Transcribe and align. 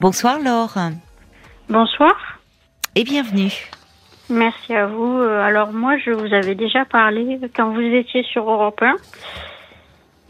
Bonsoir 0.00 0.38
Laure. 0.40 0.78
Bonsoir. 1.68 2.40
Et 2.96 3.04
bienvenue. 3.04 3.52
Merci 4.30 4.72
à 4.72 4.86
vous. 4.86 5.18
Euh, 5.18 5.42
alors 5.42 5.74
moi, 5.74 5.98
je 5.98 6.10
vous 6.10 6.32
avais 6.32 6.54
déjà 6.54 6.86
parlé 6.86 7.38
quand 7.54 7.70
vous 7.72 7.82
étiez 7.82 8.22
sur 8.22 8.50
Europe 8.50 8.80
1, 8.80 8.96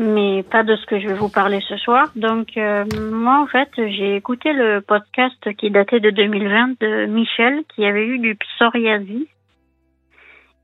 mais 0.01 0.43
pas 0.43 0.64
de 0.64 0.75
ce 0.75 0.85
que 0.87 0.98
je 0.98 1.06
vais 1.06 1.14
vous 1.14 1.29
parler 1.29 1.61
ce 1.69 1.77
soir. 1.77 2.11
Donc 2.17 2.56
euh, 2.56 2.85
moi, 3.12 3.41
en 3.41 3.46
fait, 3.46 3.69
j'ai 3.77 4.17
écouté 4.17 4.53
le 4.53 4.80
podcast 4.80 5.54
qui 5.56 5.71
datait 5.71 6.00
de 6.00 6.11
2020 6.11 6.80
de 6.80 7.07
Michel, 7.07 7.62
qui 7.73 7.84
avait 7.84 8.07
eu 8.07 8.18
du 8.18 8.34
psoriasis. 8.34 9.29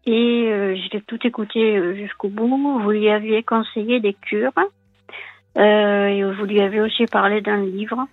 Et 0.04 0.48
euh, 0.50 0.74
j'ai 0.74 1.00
tout 1.02 1.24
écouté 1.24 1.94
jusqu'au 1.94 2.28
bout. 2.28 2.80
Vous 2.80 2.90
lui 2.90 3.08
aviez 3.08 3.44
conseillé 3.44 4.00
des 4.00 4.14
cures. 4.14 4.50
et 5.54 6.24
vous 6.24 6.44
lui 6.44 6.60
avez 6.60 6.80
aussi 6.80 7.06
parlé 7.06 7.40
d'un 7.40 7.62
livre. 7.62 8.08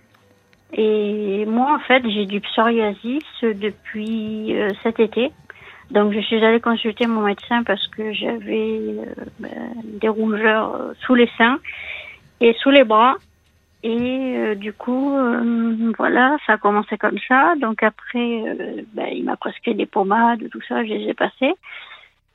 Et 0.76 1.46
moi, 1.46 1.76
en 1.76 1.78
fait, 1.78 2.02
j'ai 2.08 2.26
du 2.26 2.40
psoriasis 2.40 3.22
depuis 3.42 4.56
euh, 4.56 4.70
cet 4.82 4.98
été. 4.98 5.30
Donc, 5.90 6.12
je 6.12 6.18
suis 6.20 6.44
allée 6.44 6.60
consulter 6.60 7.06
mon 7.06 7.20
médecin 7.20 7.62
parce 7.62 7.86
que 7.88 8.12
j'avais 8.12 8.80
euh, 8.80 9.04
ben, 9.38 9.50
des 9.84 10.08
rougeurs 10.08 10.74
euh, 10.74 10.92
sous 11.06 11.14
les 11.14 11.30
seins 11.38 11.60
et 12.40 12.54
sous 12.54 12.70
les 12.70 12.82
bras. 12.82 13.14
Et 13.84 14.54
du 14.56 14.72
coup, 14.72 15.14
voilà, 15.98 16.38
ça 16.46 16.54
a 16.54 16.56
commencé 16.56 16.96
comme 16.96 17.18
ça. 17.28 17.54
Donc 17.60 17.82
après, 17.82 18.42
ben, 18.94 19.08
il 19.12 19.24
m'a 19.24 19.36
prescrit 19.36 19.74
des 19.74 19.84
pommades, 19.84 20.48
tout 20.50 20.62
ça, 20.66 20.82
je 20.84 20.88
les 20.88 21.10
ai 21.10 21.12
passées. 21.12 21.52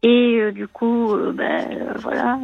Et 0.04 0.52
du 0.52 0.68
coup, 0.68 1.12
ben, 1.34 1.66
voilà, 1.96 2.38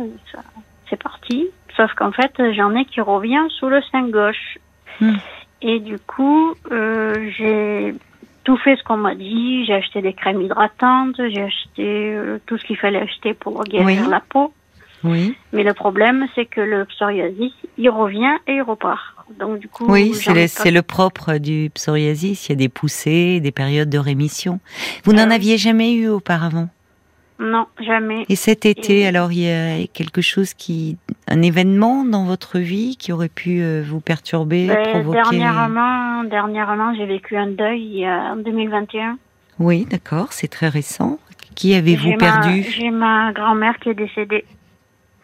c'est 0.89 0.99
parti. 0.99 1.49
Sauf 1.77 1.93
qu'en 1.93 2.11
fait, 2.11 2.33
j'en 2.53 2.73
ai 2.73 2.85
qui 2.85 2.99
revient 2.99 3.45
sous 3.59 3.69
le 3.69 3.79
sein 3.91 4.09
gauche. 4.09 4.57
Hmm. 4.99 5.17
Et 5.67 5.79
du 5.79 5.97
coup, 5.97 6.53
euh, 6.71 7.31
j'ai 7.35 7.95
tout 8.43 8.55
fait 8.57 8.75
ce 8.75 8.83
qu'on 8.83 8.97
m'a 8.97 9.15
dit. 9.15 9.65
J'ai 9.65 9.73
acheté 9.73 10.03
des 10.03 10.13
crèmes 10.13 10.39
hydratantes, 10.39 11.15
j'ai 11.17 11.41
acheté 11.41 12.13
euh, 12.13 12.37
tout 12.45 12.59
ce 12.59 12.65
qu'il 12.65 12.77
fallait 12.77 13.01
acheter 13.01 13.33
pour 13.33 13.63
guérir 13.63 14.07
la 14.07 14.19
peau. 14.19 14.53
Oui. 15.03 15.35
Mais 15.53 15.63
le 15.63 15.73
problème, 15.73 16.27
c'est 16.35 16.45
que 16.45 16.61
le 16.61 16.85
psoriasis, 16.85 17.51
il 17.79 17.89
revient 17.89 18.35
et 18.47 18.53
il 18.53 18.61
repart. 18.61 19.15
Donc 19.39 19.57
du 19.57 19.67
coup, 19.67 19.85
oui, 19.87 20.13
c'est 20.13 20.69
le, 20.69 20.81
propre 20.83 21.39
du 21.39 21.71
psoriasis. 21.73 22.47
Il 22.47 22.51
y 22.51 22.53
a 22.53 22.55
des 22.55 22.69
poussées, 22.69 23.39
des 23.39 23.51
périodes 23.51 23.89
de 23.89 23.97
rémission. 23.97 24.59
Vous 25.03 25.13
n'en 25.13 25.29
euh, 25.29 25.33
aviez 25.33 25.57
jamais 25.57 25.93
eu 25.93 26.07
auparavant? 26.09 26.69
Non, 27.39 27.65
jamais. 27.85 28.25
Et 28.29 28.35
cet 28.35 28.65
été, 28.65 29.05
alors, 29.05 29.31
il 29.31 29.41
y 29.41 29.51
a 29.51 29.87
quelque 29.87 30.21
chose 30.21 30.53
qui, 30.53 30.97
un 31.27 31.41
événement 31.41 32.05
dans 32.05 32.25
votre 32.25 32.59
vie 32.59 32.95
qui 32.97 33.11
aurait 33.11 33.29
pu 33.29 33.61
euh, 33.61 33.83
vous 33.85 33.99
perturber, 33.99 34.67
ben, 34.67 34.83
provoquer. 34.89 35.21
Dernièrement, 35.21 36.23
dernièrement, 36.23 36.93
j'ai 36.95 37.05
vécu 37.05 37.35
un 37.35 37.47
deuil 37.47 38.07
en 38.09 38.37
2021. 38.37 39.17
Oui, 39.59 39.85
d'accord, 39.89 40.31
c'est 40.31 40.47
très 40.47 40.69
récent. 40.69 41.19
Qui 41.55 41.73
avez-vous 41.73 42.17
perdu 42.17 42.63
J'ai 42.63 42.91
ma 42.91 43.31
grand-mère 43.31 43.79
qui 43.79 43.89
est 43.89 43.93
décédée. 43.93 44.45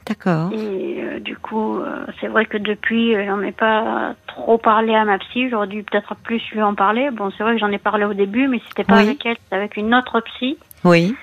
D'accord. 0.06 0.52
Et 0.54 1.02
euh, 1.02 1.20
du 1.20 1.38
coup, 1.38 1.78
euh, 1.78 2.06
c'est 2.20 2.28
vrai 2.28 2.46
que 2.46 2.58
depuis, 2.58 3.14
j'en 3.26 3.42
ai 3.42 3.52
pas 3.52 4.16
trop 4.28 4.58
parlé 4.58 4.96
à 4.96 5.06
ma 5.06 5.20
psy. 5.20 5.50
J'aurais 5.50 5.68
dû 5.68 5.84
peut-être 5.84 6.16
plus 6.16 6.42
lui 6.52 6.62
en 6.62 6.74
parler. 6.74 7.12
Bon, 7.12 7.32
c'est 7.38 7.44
vrai 7.44 7.54
que 7.54 7.60
j'en 7.60 7.72
ai 7.72 7.78
parlé 7.78 8.06
au 8.06 8.14
début, 8.14 8.48
mais 8.48 8.60
c'était 8.68 8.84
pas 8.84 9.00
avec 9.00 9.26
elle, 9.26 9.38
c'était 9.44 9.56
avec 9.56 9.78
une 9.78 9.94
autre 9.94 10.22
psy. 10.22 10.58
Oui. 10.84 11.16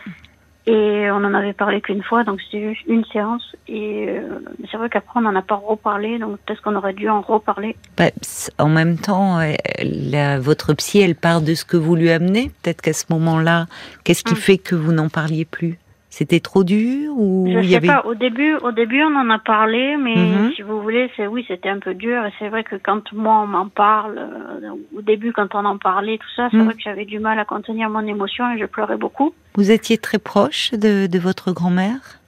Et 0.68 1.10
on 1.10 1.24
en 1.24 1.32
avait 1.32 1.54
parlé 1.54 1.80
qu'une 1.80 2.02
fois, 2.02 2.24
donc 2.24 2.42
c'était 2.42 2.74
juste 2.74 2.86
une 2.86 3.02
séance. 3.06 3.56
Et 3.68 4.06
euh, 4.06 4.38
c'est 4.70 4.76
vrai 4.76 4.90
qu'après, 4.90 5.18
on 5.18 5.22
n'en 5.22 5.34
a 5.34 5.40
pas 5.40 5.54
reparlé, 5.54 6.18
donc 6.18 6.38
peut-être 6.40 6.60
qu'on 6.60 6.76
aurait 6.76 6.92
dû 6.92 7.08
en 7.08 7.22
reparler. 7.22 7.74
Bah, 7.96 8.10
en 8.58 8.68
même 8.68 8.98
temps, 8.98 9.40
euh, 9.40 9.54
la, 9.82 10.38
votre 10.38 10.74
psy, 10.74 11.00
elle 11.00 11.14
part 11.14 11.40
de 11.40 11.54
ce 11.54 11.64
que 11.64 11.78
vous 11.78 11.96
lui 11.96 12.10
amenez. 12.10 12.50
Peut-être 12.62 12.82
qu'à 12.82 12.92
ce 12.92 13.06
moment-là, 13.08 13.64
qu'est-ce 14.04 14.22
qui 14.22 14.34
hum. 14.34 14.38
fait 14.38 14.58
que 14.58 14.74
vous 14.74 14.92
n'en 14.92 15.08
parliez 15.08 15.46
plus? 15.46 15.78
C'était 16.10 16.40
trop 16.40 16.64
dur 16.64 17.12
ou 17.16 17.46
Je 17.46 17.58
il 17.58 17.64
y 17.64 17.70
sais 17.70 17.76
avait... 17.76 17.86
pas. 17.86 18.04
Au 18.06 18.14
début, 18.14 18.54
au 18.56 18.72
début, 18.72 19.02
on 19.02 19.14
en 19.14 19.28
a 19.30 19.38
parlé, 19.38 19.96
mais 19.96 20.16
mhm. 20.16 20.52
si 20.54 20.62
vous 20.62 20.80
voulez, 20.80 21.10
c'est 21.16 21.26
oui, 21.26 21.44
c'était 21.46 21.68
un 21.68 21.78
peu 21.78 21.94
dur. 21.94 22.24
Et 22.24 22.32
c'est 22.38 22.48
vrai 22.48 22.64
que 22.64 22.76
quand 22.76 23.12
moi 23.12 23.40
on 23.42 23.46
m'en 23.46 23.68
parle, 23.68 24.18
euh, 24.18 24.70
au 24.96 25.02
début, 25.02 25.32
quand 25.32 25.54
on 25.54 25.64
en 25.64 25.76
parlait, 25.78 26.18
tout 26.18 26.30
ça, 26.34 26.48
c'est 26.50 26.56
mhm. 26.56 26.64
vrai 26.64 26.74
que 26.74 26.80
j'avais 26.80 27.04
du 27.04 27.18
mal 27.18 27.38
à 27.38 27.44
contenir 27.44 27.90
mon 27.90 28.06
émotion 28.06 28.50
et 28.52 28.58
je 28.58 28.64
pleurais 28.64 28.96
beaucoup. 28.96 29.34
Vous 29.54 29.70
étiez 29.70 29.98
très 29.98 30.18
proche 30.18 30.72
de, 30.72 31.06
de 31.06 31.18
votre 31.18 31.52
grand-mère? 31.52 32.18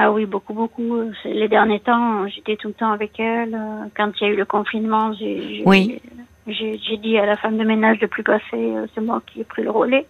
Ah 0.00 0.12
oui, 0.12 0.26
beaucoup, 0.26 0.54
beaucoup. 0.54 1.00
Les 1.24 1.48
derniers 1.48 1.80
temps, 1.80 2.28
j'étais 2.28 2.54
tout 2.54 2.68
le 2.68 2.74
temps 2.74 2.92
avec 2.92 3.18
elle. 3.18 3.58
Quand 3.96 4.12
il 4.20 4.24
y 4.24 4.30
a 4.30 4.32
eu 4.32 4.36
le 4.36 4.44
confinement, 4.44 5.12
j'ai 5.12 5.64
oui. 5.66 6.00
j'ai 6.46 6.96
dit 6.98 7.18
à 7.18 7.26
la 7.26 7.36
femme 7.36 7.58
de 7.58 7.64
ménage 7.64 7.98
de 7.98 8.06
plus 8.06 8.22
passer. 8.22 8.42
Euh, 8.54 8.86
c'est 8.94 9.00
moi 9.00 9.20
qui 9.26 9.40
ai 9.40 9.44
pris 9.44 9.64
le 9.64 9.70
relais. 9.70 10.06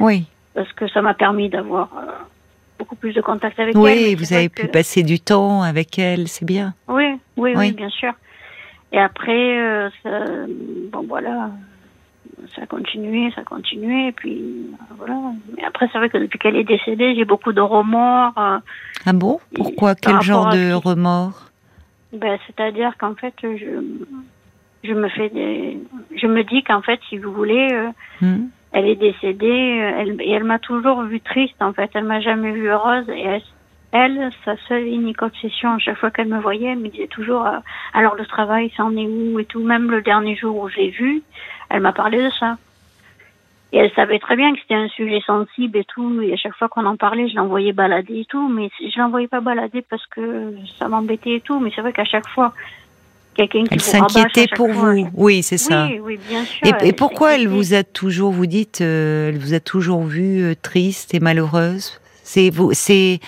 Oui. 0.00 0.26
Parce 0.52 0.70
que 0.74 0.86
ça 0.88 1.00
m'a 1.00 1.14
permis 1.14 1.48
d'avoir 1.48 1.88
euh, 1.96 2.12
beaucoup 2.78 2.96
plus 2.96 3.12
de 3.12 3.20
contact 3.20 3.58
avec 3.58 3.74
elle. 3.74 3.80
Oui, 3.80 4.14
vous 4.14 4.32
avez 4.32 4.48
pu 4.48 4.66
passer 4.68 5.02
du 5.02 5.20
temps 5.20 5.62
avec 5.62 5.98
elle, 5.98 6.28
c'est 6.28 6.44
bien. 6.44 6.74
Oui, 6.88 7.18
oui, 7.36 7.52
oui, 7.56 7.72
bien 7.72 7.88
sûr. 7.90 8.12
Et 8.92 8.98
après, 8.98 9.58
euh, 9.58 9.88
bon 10.92 11.04
voilà, 11.08 11.50
ça 12.54 12.62
a 12.62 12.66
continué, 12.66 13.30
ça 13.34 13.40
a 13.40 13.44
continué, 13.44 14.08
et 14.08 14.12
puis 14.12 14.66
euh, 14.72 14.94
voilà. 14.98 15.18
Mais 15.56 15.64
après, 15.64 15.88
c'est 15.90 15.98
vrai 15.98 16.10
que 16.10 16.18
depuis 16.18 16.38
qu'elle 16.38 16.56
est 16.56 16.64
décédée, 16.64 17.14
j'ai 17.14 17.24
beaucoup 17.24 17.52
de 17.52 17.60
remords. 17.60 18.36
Euh, 18.36 18.58
ah 19.06 19.12
bon? 19.12 19.40
Pourquoi? 19.54 19.94
Quel 19.94 20.20
genre 20.20 20.50
de 20.50 20.72
remords? 20.72 21.50
Ben, 22.12 22.38
C'est-à-dire 22.46 22.92
qu'en 22.98 23.14
fait, 23.14 23.32
je, 23.42 23.82
je 24.84 24.92
me 24.92 25.08
fais 25.08 25.30
des... 25.30 25.78
Je 26.14 26.26
me 26.26 26.44
dis 26.44 26.62
qu'en 26.62 26.82
fait, 26.82 27.00
si 27.08 27.16
vous 27.16 27.32
voulez, 27.32 27.68
hmm 28.20 28.48
elle 28.72 28.88
est 28.88 28.96
décédée 28.96 29.80
euh, 29.80 30.00
elle, 30.00 30.16
et 30.20 30.30
elle 30.30 30.44
m'a 30.44 30.58
toujours 30.58 31.02
vue 31.02 31.20
triste 31.20 31.60
en 31.60 31.72
fait. 31.72 31.90
Elle 31.94 32.04
m'a 32.04 32.20
jamais 32.20 32.52
vue 32.52 32.68
heureuse 32.68 33.08
et 33.08 33.40
elle, 33.92 34.30
sa 34.44 34.56
seule 34.68 34.86
unique 34.86 35.22
obsession, 35.22 35.74
à 35.74 35.78
chaque 35.78 35.98
fois 35.98 36.10
qu'elle 36.10 36.28
me 36.28 36.40
voyait, 36.40 36.72
elle 36.72 36.78
me 36.78 36.88
disait 36.88 37.08
toujours 37.08 37.46
euh, 37.46 37.58
alors 37.92 38.14
le 38.14 38.24
travail, 38.24 38.72
ça 38.76 38.84
en 38.84 38.96
est 38.96 39.06
où 39.06 39.38
et 39.38 39.44
tout. 39.44 39.62
Même 39.62 39.90
le 39.90 40.00
dernier 40.00 40.34
jour 40.34 40.56
où 40.56 40.68
j'ai 40.68 40.88
vu, 40.88 41.22
elle 41.68 41.80
m'a 41.80 41.92
parlé 41.92 42.22
de 42.22 42.30
ça. 42.30 42.56
Et 43.74 43.78
elle 43.78 43.90
savait 43.92 44.18
très 44.18 44.36
bien 44.36 44.52
que 44.52 44.60
c'était 44.60 44.74
un 44.74 44.88
sujet 44.88 45.20
sensible 45.26 45.78
et 45.78 45.84
tout. 45.84 46.20
Et 46.20 46.34
à 46.34 46.36
chaque 46.36 46.54
fois 46.56 46.68
qu'on 46.68 46.84
en 46.84 46.96
parlait, 46.96 47.28
je 47.28 47.36
l'envoyais 47.36 47.72
balader 47.72 48.20
et 48.20 48.24
tout. 48.26 48.48
Mais 48.48 48.68
je 48.80 48.98
l'envoyais 48.98 49.28
pas 49.28 49.40
balader 49.40 49.80
parce 49.80 50.06
que 50.08 50.54
ça 50.78 50.88
m'embêtait 50.88 51.36
et 51.36 51.40
tout. 51.40 51.58
Mais 51.58 51.72
c'est 51.74 51.80
vrai 51.80 51.94
qu'à 51.94 52.04
chaque 52.04 52.28
fois, 52.28 52.52
elle 53.36 53.80
s'inquiétait 53.80 54.46
pour 54.54 54.68
vous. 54.68 55.08
Oui, 55.14 55.42
c'est 55.42 55.58
ça. 55.58 55.86
Oui, 55.86 56.00
oui, 56.00 56.20
bien 56.28 56.44
sûr. 56.44 56.66
Et, 56.82 56.92
pourquoi 56.92 57.34
elle 57.34 57.48
vous 57.48 57.74
a 57.74 57.82
toujours, 57.82 58.32
vous 58.32 58.46
dites, 58.46 58.80
euh, 58.80 59.30
elle 59.30 59.38
vous 59.38 59.54
a 59.54 59.60
toujours 59.60 60.02
vue 60.02 60.42
euh, 60.42 60.54
triste 60.60 61.14
et 61.14 61.20
malheureuse? 61.20 62.00
C'est 62.22 62.50
vous, 62.50 62.72
c'est, 62.72 63.20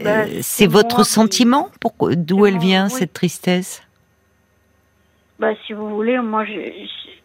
euh, 0.00 0.04
bah, 0.04 0.24
c'est 0.42 0.66
votre 0.66 1.04
sentiment? 1.04 1.70
D'où 2.12 2.46
elle 2.46 2.58
vient 2.58 2.88
cette 2.88 3.12
tristesse? 3.12 3.82
Bah, 5.38 5.50
si 5.66 5.72
vous 5.72 5.88
voulez, 5.90 6.18
moi, 6.18 6.44
je, 6.44 6.52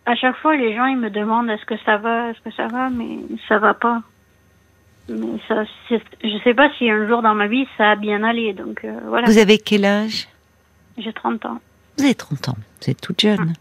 à 0.05 0.15
chaque 0.15 0.35
fois, 0.37 0.55
les 0.55 0.75
gens 0.75 0.85
ils 0.85 0.97
me 0.97 1.09
demandent 1.09 1.49
est-ce 1.49 1.65
que 1.65 1.77
ça 1.85 1.97
va, 1.97 2.29
est-ce 2.29 2.41
que 2.41 2.55
ça 2.55 2.67
va, 2.67 2.89
mais 2.89 3.19
ça 3.47 3.59
va 3.59 3.73
pas. 3.73 4.01
Mais 5.09 5.39
ça, 5.47 5.63
je 5.89 6.37
sais 6.43 6.53
pas 6.53 6.69
si 6.77 6.89
un 6.89 7.07
jour 7.07 7.21
dans 7.21 7.35
ma 7.35 7.47
vie 7.47 7.67
ça 7.77 7.91
a 7.91 7.95
bien 7.95 8.23
allé, 8.23 8.53
donc 8.53 8.85
voilà. 9.07 9.27
Vous 9.27 9.37
avez 9.37 9.57
quel 9.57 9.85
âge? 9.85 10.27
J'ai 10.97 11.11
30 11.11 11.45
ans. 11.45 11.59
Vous 11.97 12.05
avez 12.05 12.15
30 12.15 12.49
ans, 12.49 12.57
vous 12.81 12.89
êtes 12.89 13.01
toute 13.01 13.21
jeune. 13.21 13.53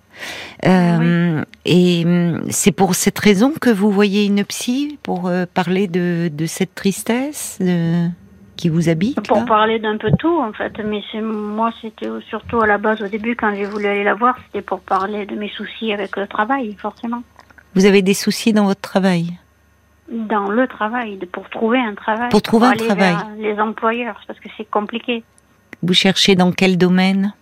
Ah. 0.63 0.69
Euh, 0.69 1.45
et 1.65 2.05
hum, 2.05 2.43
c'est 2.51 2.73
pour 2.73 2.95
cette 2.95 3.19
raison 3.19 3.53
que 3.61 3.71
vous 3.71 3.91
voyez 3.91 4.25
une 4.25 4.45
psy 4.45 4.99
pour 5.03 5.29
euh, 5.29 5.45
parler 5.53 5.87
de, 5.89 6.31
de, 6.33 6.47
cette 6.47 6.75
tristesse 6.75 7.59
qui 8.57 8.69
vous 8.69 8.89
habite 8.89 9.27
Pour 9.27 9.45
parler 9.45 9.79
d'un 9.79 9.97
peu 9.97 10.11
tout 10.19 10.39
en 10.39 10.53
fait, 10.53 10.73
mais 10.85 11.03
moi 11.23 11.73
c'était 11.81 12.09
surtout 12.29 12.61
à 12.61 12.67
la 12.67 12.79
base 12.79 13.03
au 13.03 13.09
début 13.09 13.37
quand 13.37 13.55
j'ai 13.55 13.65
voulu 13.65 13.87
aller 13.87 14.05
la 14.05 14.15
voir, 14.15 14.37
c'était 14.47 14.63
pour 14.63 14.81
parler 14.81 15.27
de 15.27 15.35
mes 15.35 15.49
soucis 15.49 15.93
avec 15.93 16.17
le 16.17 16.27
travail 16.27 16.75
forcément. 16.79 17.23
Vous 17.75 17.87
avez 17.87 18.03
des 18.03 18.15
soucis 18.15 18.53
dans 18.53 18.67
votre 18.67 18.81
travail? 18.81 19.39
Dans 20.11 20.51
le 20.51 20.67
travail, 20.67 21.19
pour 21.33 21.49
trouver 21.49 21.79
un 21.79 21.95
travail. 21.95 22.29
Pour 22.29 22.43
trouver 22.43 22.67
un 22.67 22.77
travail. 22.77 23.17
les 23.39 23.59
employeurs 23.59 24.21
parce 24.27 24.39
que 24.39 24.49
c'est 24.57 24.69
compliqué. 24.71 25.25
Vous 25.83 25.95
cherchez 25.95 26.35
dans 26.35 26.53
quel 26.53 26.77
domaine? 26.77 27.33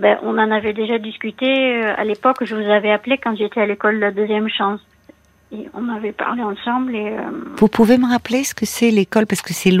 Ben, 0.00 0.18
on 0.22 0.38
en 0.38 0.50
avait 0.50 0.72
déjà 0.72 0.98
discuté 0.98 1.46
euh, 1.46 1.94
à 1.96 2.04
l'époque. 2.04 2.36
Je 2.42 2.54
vous 2.54 2.70
avais 2.70 2.90
appelé 2.90 3.18
quand 3.18 3.36
j'étais 3.36 3.60
à 3.60 3.66
l'école 3.66 3.96
de 3.96 4.00
la 4.00 4.12
deuxième 4.12 4.48
chance. 4.48 4.80
Et 5.50 5.66
on 5.74 5.88
avait 5.88 6.12
parlé 6.12 6.42
ensemble. 6.42 6.94
Et, 6.94 7.08
euh, 7.08 7.30
Vous 7.56 7.68
pouvez 7.68 7.98
me 7.98 8.06
rappeler 8.06 8.44
ce 8.44 8.54
que 8.54 8.66
c'est 8.66 8.90
l'école 8.90 9.26
parce 9.26 9.42
que 9.42 9.54
c'est 9.54 9.72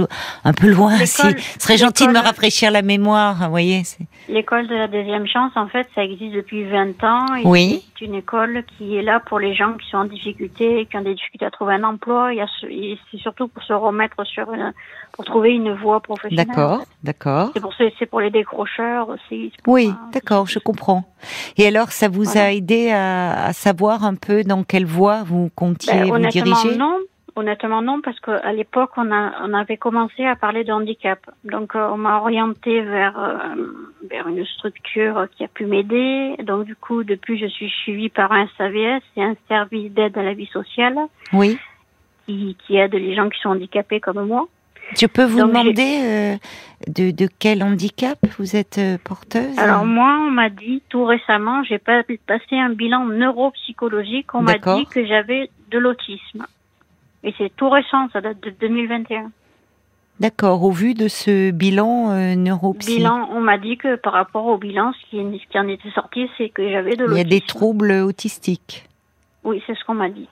un 0.44 0.52
peu 0.52 0.68
loin. 0.68 0.96
Si, 0.98 1.06
ce 1.06 1.60
serait 1.60 1.76
gentil 1.76 2.06
de 2.06 2.12
me 2.12 2.18
rafraîchir 2.18 2.70
la 2.70 2.82
mémoire. 2.82 3.36
Vous 3.44 3.50
voyez. 3.50 3.82
L'école 4.28 4.66
de 4.68 4.74
la 4.74 4.88
deuxième 4.88 5.26
chance, 5.26 5.52
en 5.56 5.68
fait, 5.68 5.86
ça 5.94 6.04
existe 6.04 6.34
depuis 6.34 6.64
20 6.64 7.02
ans. 7.04 7.26
Oui. 7.44 7.82
C'est 7.98 8.04
une 8.04 8.14
école 8.14 8.62
qui 8.76 8.96
est 8.96 9.02
là 9.02 9.20
pour 9.20 9.38
les 9.38 9.54
gens 9.54 9.72
qui 9.74 9.88
sont 9.88 9.98
en 9.98 10.04
difficulté, 10.04 10.86
qui 10.90 10.96
ont 10.98 11.02
des 11.02 11.14
difficultés 11.14 11.46
à 11.46 11.50
trouver 11.50 11.74
un 11.74 11.84
emploi. 11.84 12.34
Et 12.34 12.98
c'est 13.10 13.18
surtout 13.18 13.48
pour 13.48 13.62
se 13.62 13.72
remettre 13.72 14.26
sur 14.26 14.52
une, 14.52 14.72
pour 15.12 15.24
trouver 15.24 15.52
une 15.54 15.72
voie 15.74 16.00
professionnelle. 16.00 16.46
D'accord, 16.46 16.82
d'accord. 17.02 17.50
C'est 17.54 17.60
pour, 17.60 17.72
c'est 17.98 18.06
pour 18.06 18.20
les 18.20 18.30
décrocheurs 18.30 19.08
aussi. 19.08 19.52
Oui, 19.66 19.90
d'accord, 20.12 20.46
je 20.46 20.58
comprends. 20.58 21.04
Et 21.56 21.66
alors, 21.66 21.90
ça 21.92 22.08
vous 22.08 22.36
a 22.36 22.52
aidé 22.52 22.90
à, 22.90 23.46
à 23.46 23.52
savoir 23.54 24.04
un 24.04 24.14
peu 24.14 24.44
dans 24.44 24.62
quelle 24.62 24.86
voie 24.86 25.22
vous 25.24 25.50
comptiez 25.54 25.92
Ben, 25.92 26.04
vous 26.04 26.14
honnêtement, 26.14 26.42
diriger? 26.42 26.76
non. 26.76 26.98
Honnêtement, 27.38 27.82
non, 27.82 28.00
parce 28.00 28.18
qu'à 28.18 28.52
l'époque, 28.52 28.90
on, 28.96 29.12
a, 29.12 29.30
on 29.44 29.54
avait 29.54 29.76
commencé 29.76 30.24
à 30.24 30.34
parler 30.34 30.64
de 30.64 30.72
handicap. 30.72 31.20
Donc, 31.44 31.76
euh, 31.76 31.88
on 31.92 31.96
m'a 31.96 32.18
orienté 32.18 32.80
vers, 32.80 33.16
euh, 33.16 33.54
vers 34.10 34.26
une 34.26 34.44
structure 34.44 35.28
qui 35.36 35.44
a 35.44 35.46
pu 35.46 35.64
m'aider. 35.66 36.34
Donc, 36.42 36.64
du 36.64 36.74
coup, 36.74 37.04
depuis, 37.04 37.38
je 37.38 37.46
suis 37.46 37.70
suivie 37.84 38.08
par 38.08 38.32
un 38.32 38.48
SAVS, 38.58 39.02
c'est 39.14 39.22
un 39.22 39.36
service 39.46 39.92
d'aide 39.92 40.18
à 40.18 40.24
la 40.24 40.34
vie 40.34 40.48
sociale 40.52 40.96
Oui. 41.32 41.56
qui, 42.26 42.56
qui 42.66 42.76
aide 42.76 42.94
les 42.94 43.14
gens 43.14 43.28
qui 43.28 43.38
sont 43.38 43.50
handicapés 43.50 44.00
comme 44.00 44.26
moi. 44.26 44.48
Je 44.98 45.06
peux 45.06 45.24
vous 45.24 45.38
Donc, 45.38 45.50
demander 45.50 46.00
euh, 46.02 46.36
de, 46.88 47.12
de 47.12 47.28
quel 47.38 47.62
handicap 47.62 48.18
vous 48.36 48.56
êtes 48.56 48.80
porteuse? 49.04 49.56
Alors, 49.60 49.84
moi, 49.84 50.18
on 50.26 50.32
m'a 50.32 50.48
dit 50.50 50.82
tout 50.88 51.04
récemment, 51.04 51.62
j'ai 51.62 51.78
pas 51.78 52.02
passé 52.26 52.56
un 52.56 52.70
bilan 52.70 53.04
neuropsychologique, 53.06 54.34
on 54.34 54.42
m'a 54.42 54.54
dit 54.58 54.86
que 54.86 55.06
j'avais 55.06 55.50
de 55.70 55.78
l'autisme. 55.78 56.44
Et 57.24 57.34
c'est 57.38 57.54
tout 57.56 57.68
récent, 57.68 58.08
ça 58.12 58.20
date 58.20 58.40
de 58.40 58.50
2021. 58.50 59.30
D'accord, 60.20 60.64
au 60.64 60.72
vu 60.72 60.94
de 60.94 61.06
ce 61.06 61.52
bilan 61.52 62.10
euh, 62.10 62.34
neuropsy, 62.34 62.96
Bilan, 62.96 63.28
on 63.32 63.40
m'a 63.40 63.56
dit 63.56 63.76
que 63.76 63.94
par 63.94 64.12
rapport 64.12 64.46
au 64.46 64.58
bilan, 64.58 64.92
ce 64.92 65.10
qui, 65.10 65.16
ce 65.38 65.48
qui 65.48 65.58
en 65.58 65.68
était 65.68 65.90
sorti, 65.90 66.28
c'est 66.36 66.48
que 66.48 66.68
j'avais 66.68 66.96
de 66.96 67.04
il 67.04 67.16
y 67.16 67.20
a 67.20 67.22
l'autisme. 67.22 67.28
des 67.28 67.40
troubles 67.40 67.92
autistiques. 67.92 68.88
Oui, 69.44 69.62
c'est 69.66 69.76
ce 69.76 69.84
qu'on 69.84 69.94
m'a 69.94 70.08
dit. 70.08 70.28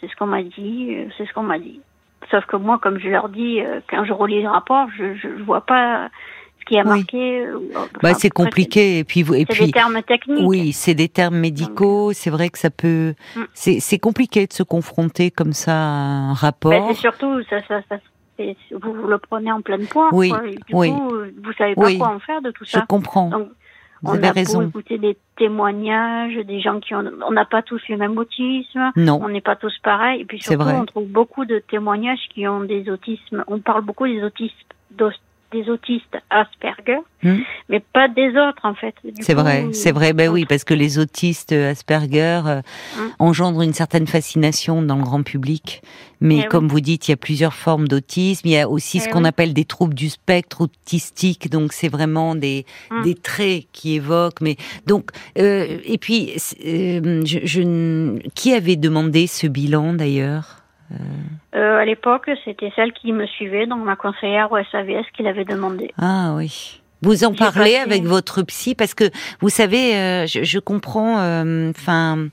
C'est 0.00 0.10
ce 0.10 0.16
qu'on 0.16 0.26
m'a 0.26 0.42
dit, 0.42 0.96
euh, 0.96 1.06
c'est 1.16 1.26
ce 1.26 1.32
qu'on 1.32 1.44
m'a 1.44 1.60
dit. 1.60 1.80
Sauf 2.30 2.44
que 2.46 2.56
moi, 2.56 2.78
comme 2.78 2.98
je 2.98 3.08
leur 3.08 3.28
dis, 3.28 3.60
euh, 3.60 3.80
quand 3.88 4.04
je 4.04 4.12
relis 4.12 4.42
le 4.42 4.48
rapport, 4.48 4.88
je, 4.96 5.14
je, 5.14 5.28
je 5.38 5.42
vois 5.44 5.60
pas 5.60 6.08
ce 6.62 6.66
qui 6.66 6.78
a 6.78 6.84
marqué. 6.84 7.44
euh, 7.46 7.58
enfin, 7.74 7.88
Bah, 8.02 8.14
c'est 8.14 8.30
compliqué 8.30 8.98
et 8.98 9.04
puis 9.04 9.20
et 9.34 9.44
puis 9.46 9.66
des 9.66 9.72
termes 9.72 10.00
techniques. 10.02 10.44
oui, 10.46 10.72
c'est 10.72 10.94
des 10.94 11.08
termes 11.08 11.36
médicaux. 11.36 12.12
C'est 12.12 12.30
vrai 12.30 12.48
que 12.50 12.58
ça 12.58 12.70
peut. 12.70 13.14
Mm. 13.36 13.40
C'est 13.54 13.98
compliqué 13.98 14.46
de 14.46 14.52
se 14.52 14.62
confronter 14.62 15.30
comme 15.30 15.52
ça 15.52 15.72
à 15.72 15.76
un 15.76 16.28
Ben, 16.28 16.34
rapport. 16.34 16.88
c'est 16.88 16.94
surtout, 17.00 17.42
ça, 17.50 17.58
ça, 17.68 17.80
vous, 18.38 18.92
vous 18.94 19.06
le 19.08 19.18
prenez 19.18 19.52
en 19.52 19.60
pleine 19.60 19.86
poire. 19.86 20.12
Oui, 20.12 20.30
quoi. 20.30 20.44
Et 20.46 20.50
Du 20.54 20.58
oui. 20.72 20.90
coup, 20.90 21.14
euh, 21.14 21.34
vous 21.44 21.52
savez 21.52 21.74
pas 21.74 21.82
Oui. 21.84 21.98
quoi 21.98 22.08
en 22.08 22.18
faire 22.18 22.40
de 22.42 22.50
tout 22.50 22.64
Je 22.64 22.70
ça. 22.70 22.84
comprends. 22.88 23.28
Donc, 23.28 23.48
vous 24.04 24.10
on 24.10 24.14
avez 24.14 24.28
a 24.28 24.32
raison. 24.32 24.66
écouter 24.66 24.98
des 24.98 25.16
témoignages, 25.36 26.34
des 26.34 26.60
gens 26.60 26.80
qui 26.80 26.92
ont, 26.94 27.04
on 27.26 27.30
n'a 27.30 27.44
pas 27.44 27.62
tous 27.62 27.80
le 27.88 27.96
même 27.96 28.18
autisme. 28.18 28.90
Non. 28.96 29.20
On 29.22 29.28
n'est 29.28 29.40
pas 29.40 29.54
tous 29.54 29.72
pareils. 29.84 30.22
Et 30.22 30.24
puis 30.24 30.38
C'est 30.40 30.50
surtout, 30.54 30.64
vrai. 30.64 30.74
on 30.76 30.86
trouve 30.86 31.06
beaucoup 31.06 31.44
de 31.44 31.60
témoignages 31.70 32.18
qui 32.34 32.48
ont 32.48 32.60
des 32.64 32.90
autismes. 32.90 33.44
On 33.46 33.60
parle 33.60 33.82
beaucoup 33.82 34.06
des 34.08 34.22
autistes, 34.24 34.56
des 35.52 35.68
autistes 35.68 36.16
Asperger, 36.30 36.98
Hmm. 37.22 37.38
mais 37.68 37.78
pas 37.92 38.08
des 38.08 38.30
autres 38.30 38.64
en 38.64 38.74
fait. 38.74 38.94
C'est 39.20 39.34
vrai, 39.34 39.66
c'est 39.72 39.92
vrai. 39.92 40.12
Ben 40.12 40.28
oui, 40.28 40.44
parce 40.44 40.64
que 40.64 40.74
les 40.74 40.98
autistes 40.98 41.52
euh, 41.52 41.70
Asperger 41.70 42.40
euh, 42.46 42.62
Hum. 42.98 43.10
engendrent 43.20 43.62
une 43.62 43.72
certaine 43.74 44.06
fascination 44.08 44.82
dans 44.82 44.96
le 44.96 45.04
grand 45.04 45.22
public. 45.22 45.82
Mais 46.20 46.36
Eh 46.36 46.38
oui. 46.40 46.46
comme 46.48 46.66
vous 46.68 46.80
dites, 46.80 47.06
il 47.06 47.12
y 47.12 47.14
a 47.14 47.16
plusieurs 47.16 47.54
formes 47.54 47.86
d'autisme. 47.86 48.46
Il 48.48 48.52
y 48.52 48.58
a 48.58 48.68
aussi 48.68 48.98
ce 48.98 49.08
Eh 49.08 49.10
qu'on 49.12 49.22
oui. 49.22 49.28
appelle 49.28 49.54
des 49.54 49.64
troubles 49.64 49.94
du 49.94 50.08
spectre 50.08 50.62
autistique. 50.62 51.48
Donc 51.50 51.72
c'est 51.72 51.88
vraiment 51.88 52.34
des 52.34 52.64
Hum. 52.90 53.04
des 53.04 53.14
traits 53.14 53.66
qui 53.72 53.94
évoquent. 53.94 54.40
Mais 54.40 54.56
donc 54.86 55.10
euh, 55.38 55.78
et 55.84 55.98
puis 55.98 56.32
euh, 56.66 57.22
je, 57.24 57.38
je 57.44 58.18
qui 58.34 58.52
avait 58.52 58.76
demandé 58.76 59.26
ce 59.28 59.46
bilan 59.46 59.92
d'ailleurs? 59.94 60.61
Euh, 61.54 61.78
à 61.78 61.84
l'époque, 61.84 62.30
c'était 62.44 62.72
celle 62.76 62.92
qui 62.92 63.12
me 63.12 63.26
suivait, 63.26 63.66
donc 63.66 63.84
ma 63.84 63.96
conseillère 63.96 64.50
au 64.52 64.56
SAVS 64.70 65.04
qui 65.16 65.22
l'avait 65.22 65.44
demandé. 65.44 65.92
Ah 65.98 66.34
oui. 66.36 66.80
Vous 67.02 67.24
en 67.24 67.34
parlez 67.34 67.76
avec 67.76 68.04
votre 68.04 68.42
psy 68.42 68.74
parce 68.76 68.94
que 68.94 69.04
vous 69.40 69.48
savez, 69.48 69.96
euh, 69.96 70.26
je, 70.26 70.44
je 70.44 70.58
comprends, 70.60 71.18
euh, 71.18 71.70
enfin, 71.70 72.28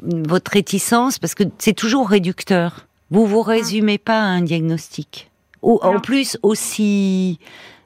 votre 0.00 0.52
réticence 0.52 1.18
parce 1.18 1.34
que 1.34 1.42
c'est 1.58 1.72
toujours 1.72 2.08
réducteur. 2.08 2.86
Vous 3.10 3.26
vous 3.26 3.42
résumez 3.42 3.98
pas 3.98 4.20
à 4.20 4.24
un 4.24 4.42
diagnostic, 4.42 5.30
Ou- 5.62 5.78
en 5.82 5.98
plus 6.00 6.38
aussi 6.42 7.38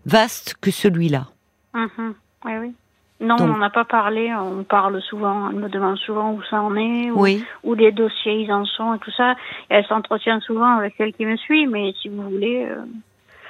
vaste 0.06 0.54
que 0.60 0.70
celui-là. 0.70 1.28
Mhm. 1.74 2.14
Oui, 2.44 2.52
oui. 2.60 2.72
Non, 3.20 3.34
Donc- 3.34 3.48
on 3.48 3.56
n'en 3.56 3.62
a 3.62 3.70
pas 3.70 3.84
parlé. 3.84 4.32
On 4.34 4.62
parle 4.62 5.00
souvent. 5.02 5.50
Elle 5.50 5.56
me 5.56 5.68
demande 5.68 5.96
souvent 5.98 6.32
où 6.32 6.42
ça 6.44 6.60
en 6.62 6.76
est, 6.76 7.10
où, 7.10 7.20
Oui. 7.22 7.44
où 7.64 7.74
les 7.74 7.90
dossiers 7.90 8.42
ils 8.42 8.52
en 8.52 8.64
sont 8.64 8.94
et 8.94 8.98
tout 9.00 9.10
ça. 9.10 9.32
Et 9.70 9.74
elle 9.74 9.86
s'entretient 9.86 10.38
souvent 10.40 10.76
avec 10.78 10.94
celle 10.96 11.12
qui 11.12 11.26
me 11.26 11.36
suit. 11.36 11.66
Mais 11.66 11.92
si 12.00 12.08
vous 12.08 12.22
voulez, 12.22 12.66
euh, 12.70 12.76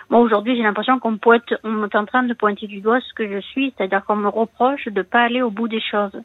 moi 0.08 0.20
aujourd'hui 0.20 0.56
j'ai 0.56 0.62
l'impression 0.62 0.98
qu'on 0.98 1.10
me 1.12 1.16
pointe, 1.18 1.52
on 1.64 1.84
est 1.84 1.94
en 1.96 2.06
train 2.06 2.22
de 2.22 2.32
pointer 2.32 2.66
du 2.66 2.80
doigt 2.80 3.00
ce 3.00 3.12
que 3.12 3.28
je 3.30 3.40
suis, 3.40 3.74
c'est-à-dire 3.76 4.04
qu'on 4.06 4.16
me 4.16 4.28
reproche 4.28 4.86
de 4.88 5.02
pas 5.02 5.20
aller 5.24 5.42
au 5.42 5.50
bout 5.50 5.68
des 5.68 5.82
choses. 5.82 6.18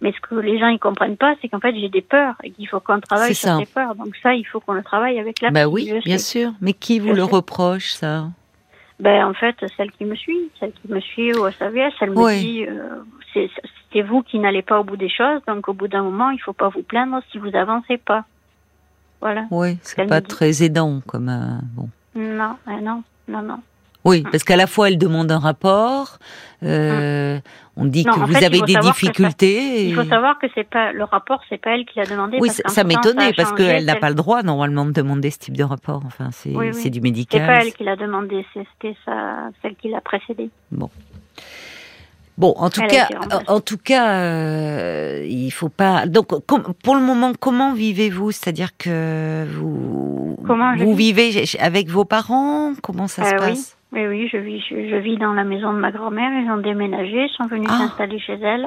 Mais 0.00 0.12
ce 0.12 0.20
que 0.20 0.36
les 0.36 0.58
gens 0.60 0.68
ils 0.68 0.78
comprennent 0.78 1.16
pas, 1.16 1.34
c'est 1.42 1.48
qu'en 1.48 1.58
fait 1.60 1.74
j'ai 1.74 1.88
des 1.88 2.00
peurs 2.02 2.34
et 2.44 2.50
qu'il 2.52 2.68
faut 2.68 2.78
qu'on 2.80 3.00
travaille 3.00 3.34
sur 3.34 3.56
ces 3.58 3.66
peurs. 3.66 3.94
Donc 3.96 4.14
ça, 4.22 4.34
il 4.34 4.44
faut 4.44 4.60
qu'on 4.60 4.72
le 4.74 4.82
travaille 4.84 5.18
avec 5.18 5.40
la 5.40 5.50
Bah 5.50 5.66
oui, 5.66 5.92
bien 6.04 6.18
sûr. 6.18 6.50
Mais 6.60 6.72
qui 6.74 7.00
vous 7.00 7.08
Je 7.08 7.12
le 7.14 7.24
sais. 7.24 7.30
reproche 7.34 7.90
ça? 7.92 8.26
Ben 9.02 9.26
en 9.26 9.34
fait, 9.34 9.56
celle 9.76 9.90
qui 9.90 10.04
me 10.04 10.14
suit, 10.14 10.48
celle 10.60 10.72
qui 10.72 10.86
me 10.88 11.00
suit 11.00 11.34
au 11.34 11.50
SAVS, 11.50 11.92
elle 12.00 12.10
me 12.10 12.24
Oui. 12.24 12.40
dit 12.40 12.66
euh, 12.66 13.02
c'est 13.92 14.02
vous 14.02 14.22
qui 14.22 14.38
n'allez 14.38 14.62
pas 14.62 14.78
au 14.78 14.84
bout 14.84 14.96
des 14.96 15.08
choses, 15.08 15.40
donc 15.48 15.68
au 15.68 15.72
bout 15.72 15.88
d'un 15.88 16.02
moment, 16.04 16.30
il 16.30 16.38
faut 16.38 16.52
pas 16.52 16.68
vous 16.68 16.84
plaindre 16.84 17.20
si 17.32 17.38
vous 17.38 17.54
avancez 17.56 17.98
pas. 17.98 18.24
Voilà. 19.20 19.46
Oui, 19.50 19.76
c'est 19.82 20.06
pas 20.06 20.20
très 20.20 20.62
aidant 20.62 21.00
comme 21.06 21.28
euh, 21.28 21.58
bon. 21.74 21.88
Non, 22.14 22.56
euh, 22.68 22.80
non, 22.80 23.02
non, 23.26 23.42
non. 23.42 23.58
Oui, 24.04 24.24
parce 24.30 24.42
qu'à 24.44 24.56
la 24.56 24.66
fois 24.66 24.88
elle 24.88 24.98
demande 24.98 25.30
un 25.30 25.38
rapport, 25.38 26.18
euh, 26.64 27.38
on 27.76 27.84
dit. 27.84 28.04
Non, 28.04 28.12
que 28.14 28.20
vous 28.20 28.34
fait, 28.34 28.44
avez 28.44 28.60
des 28.62 28.72
ça- 28.72 28.80
difficultés. 28.80 29.86
Il 29.88 29.94
faut 29.94 30.04
savoir 30.04 30.38
que 30.40 30.46
c'est 30.54 30.68
pas 30.68 30.92
le 30.92 31.04
rapport, 31.04 31.40
c'est 31.48 31.60
pas 31.60 31.70
elle 31.76 31.84
qui 31.84 31.98
l'a 32.00 32.06
demandé. 32.06 32.38
Oui, 32.40 32.48
parce 32.48 32.74
ça, 32.74 32.82
m'étonnait 32.84 33.32
parce 33.32 33.52
qu'elle 33.52 33.84
n'a 33.84 33.92
c'est- 33.94 34.00
pas 34.00 34.08
le 34.08 34.14
droit 34.16 34.42
normalement 34.42 34.84
de 34.84 34.90
demander 34.90 35.30
ce 35.30 35.38
type 35.38 35.56
de 35.56 35.62
rapport. 35.64 36.02
Enfin, 36.04 36.30
c'est 36.32 36.50
Oui, 36.50 36.66
oui. 36.68 36.74
c'est 36.74 36.90
du 36.90 36.98
C'est 36.98 37.02
médical. 37.02 37.46
pas 37.46 37.64
elle 37.64 37.72
qui 37.72 37.84
l'a 37.84 37.94
demandé, 37.96 38.44
c'est- 38.52 38.66
c'était 38.80 38.96
celle 39.62 39.76
qui 39.76 39.88
l'a 39.88 40.00
précédée. 40.00 40.50
Bon, 42.38 42.54
en 42.56 42.70
tout 42.70 42.80
Elle 42.80 42.88
cas, 42.90 43.08
en, 43.46 43.60
tout 43.60 43.76
cas, 43.76 44.14
euh, 44.20 45.24
il 45.28 45.50
faut 45.50 45.68
pas. 45.68 46.06
Donc, 46.06 46.28
com- 46.46 46.72
pour 46.82 46.94
le 46.94 47.02
moment, 47.02 47.32
comment 47.38 47.74
vivez-vous? 47.74 48.32
C'est-à-dire 48.32 48.70
que 48.78 49.44
vous 49.54 50.38
Comment 50.46 50.74
vous 50.76 50.94
vis? 50.94 51.12
vivez 51.12 51.44
avec 51.60 51.88
vos 51.88 52.06
parents? 52.06 52.72
Comment 52.82 53.06
ça 53.06 53.24
se 53.28 53.34
Euh, 53.34 53.38
passe? 53.38 53.76
Oui, 53.76 53.81
oui, 53.92 54.28
je 54.32 54.36
vis, 54.38 54.60
je, 54.68 54.88
je 54.88 54.96
vis 54.96 55.16
dans 55.18 55.32
la 55.32 55.44
maison 55.44 55.72
de 55.72 55.78
ma 55.78 55.90
grand-mère. 55.92 56.30
Ils 56.42 56.50
ont 56.50 56.56
déménagé, 56.58 57.24
ils 57.26 57.34
sont 57.36 57.46
venus 57.46 57.68
Ah. 57.70 57.78
s'installer 57.78 58.18
chez 58.18 58.34
elle. 58.34 58.66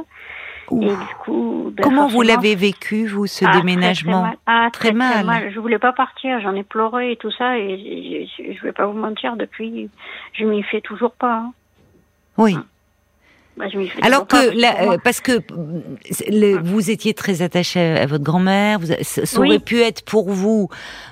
Ouh. 0.72 0.81
Et 0.81 0.88
du 0.88 1.16
coup, 1.24 1.72
ben, 1.75 1.83
Comment 1.83 2.07
vous 2.07 2.22
l'avez 2.24 2.56
vécu 2.56 3.06
vous 3.06 3.27
ce 3.27 3.45
Ah, 3.45 3.50
très, 3.51 3.60
déménagement 3.62 4.22
très 4.22 4.30
mal. 4.30 4.38
Ah, 4.48 4.70
Très 4.72 4.89
très, 4.89 4.89
très, 4.89 5.24
mal. 5.24 5.25
mal. 5.25 5.51
Je 5.53 5.60
voulais 5.60 5.77
pas 5.79 5.94
partir, 5.94 6.39
j'en 6.41 6.55
ai 6.55 6.63
pleuré 6.63 7.12
et 7.12 7.15
tout 7.17 7.29
ça, 7.32 7.58
et 7.60 8.27
je, 8.38 8.62
vais 8.63 8.72
pas 8.72 8.88
vous 8.88 8.98
mentir, 8.98 9.36
depuis, 9.36 9.89
je 10.34 10.44
m'y 10.46 10.63
fais 10.63 10.82
toujours 10.82 11.12
pas. 11.12 11.36
hein. 11.36 11.53
Oui. 12.38 12.58
Bah, 13.58 13.66
je 13.72 13.78
m'y 13.78 13.88
fais 13.88 14.04
Alors 14.04 14.28
que, 14.28 14.36
euh, 14.36 14.98
parce 15.04 15.22
que 15.22 15.40
le- 16.30 16.58
vous 16.62 16.92
étiez 16.92 17.14
très 17.14 17.42
attaché 17.42 17.80
à 17.80 18.06
votre 18.06 18.24
grand-mère, 18.24 18.80
vous, 18.80 18.88
ça 19.02 19.22
Oui. 19.40 19.48
aurait 19.48 19.60
pu 19.60 19.80
être 19.80 20.04
pour 20.04 20.30
vous 20.30 20.68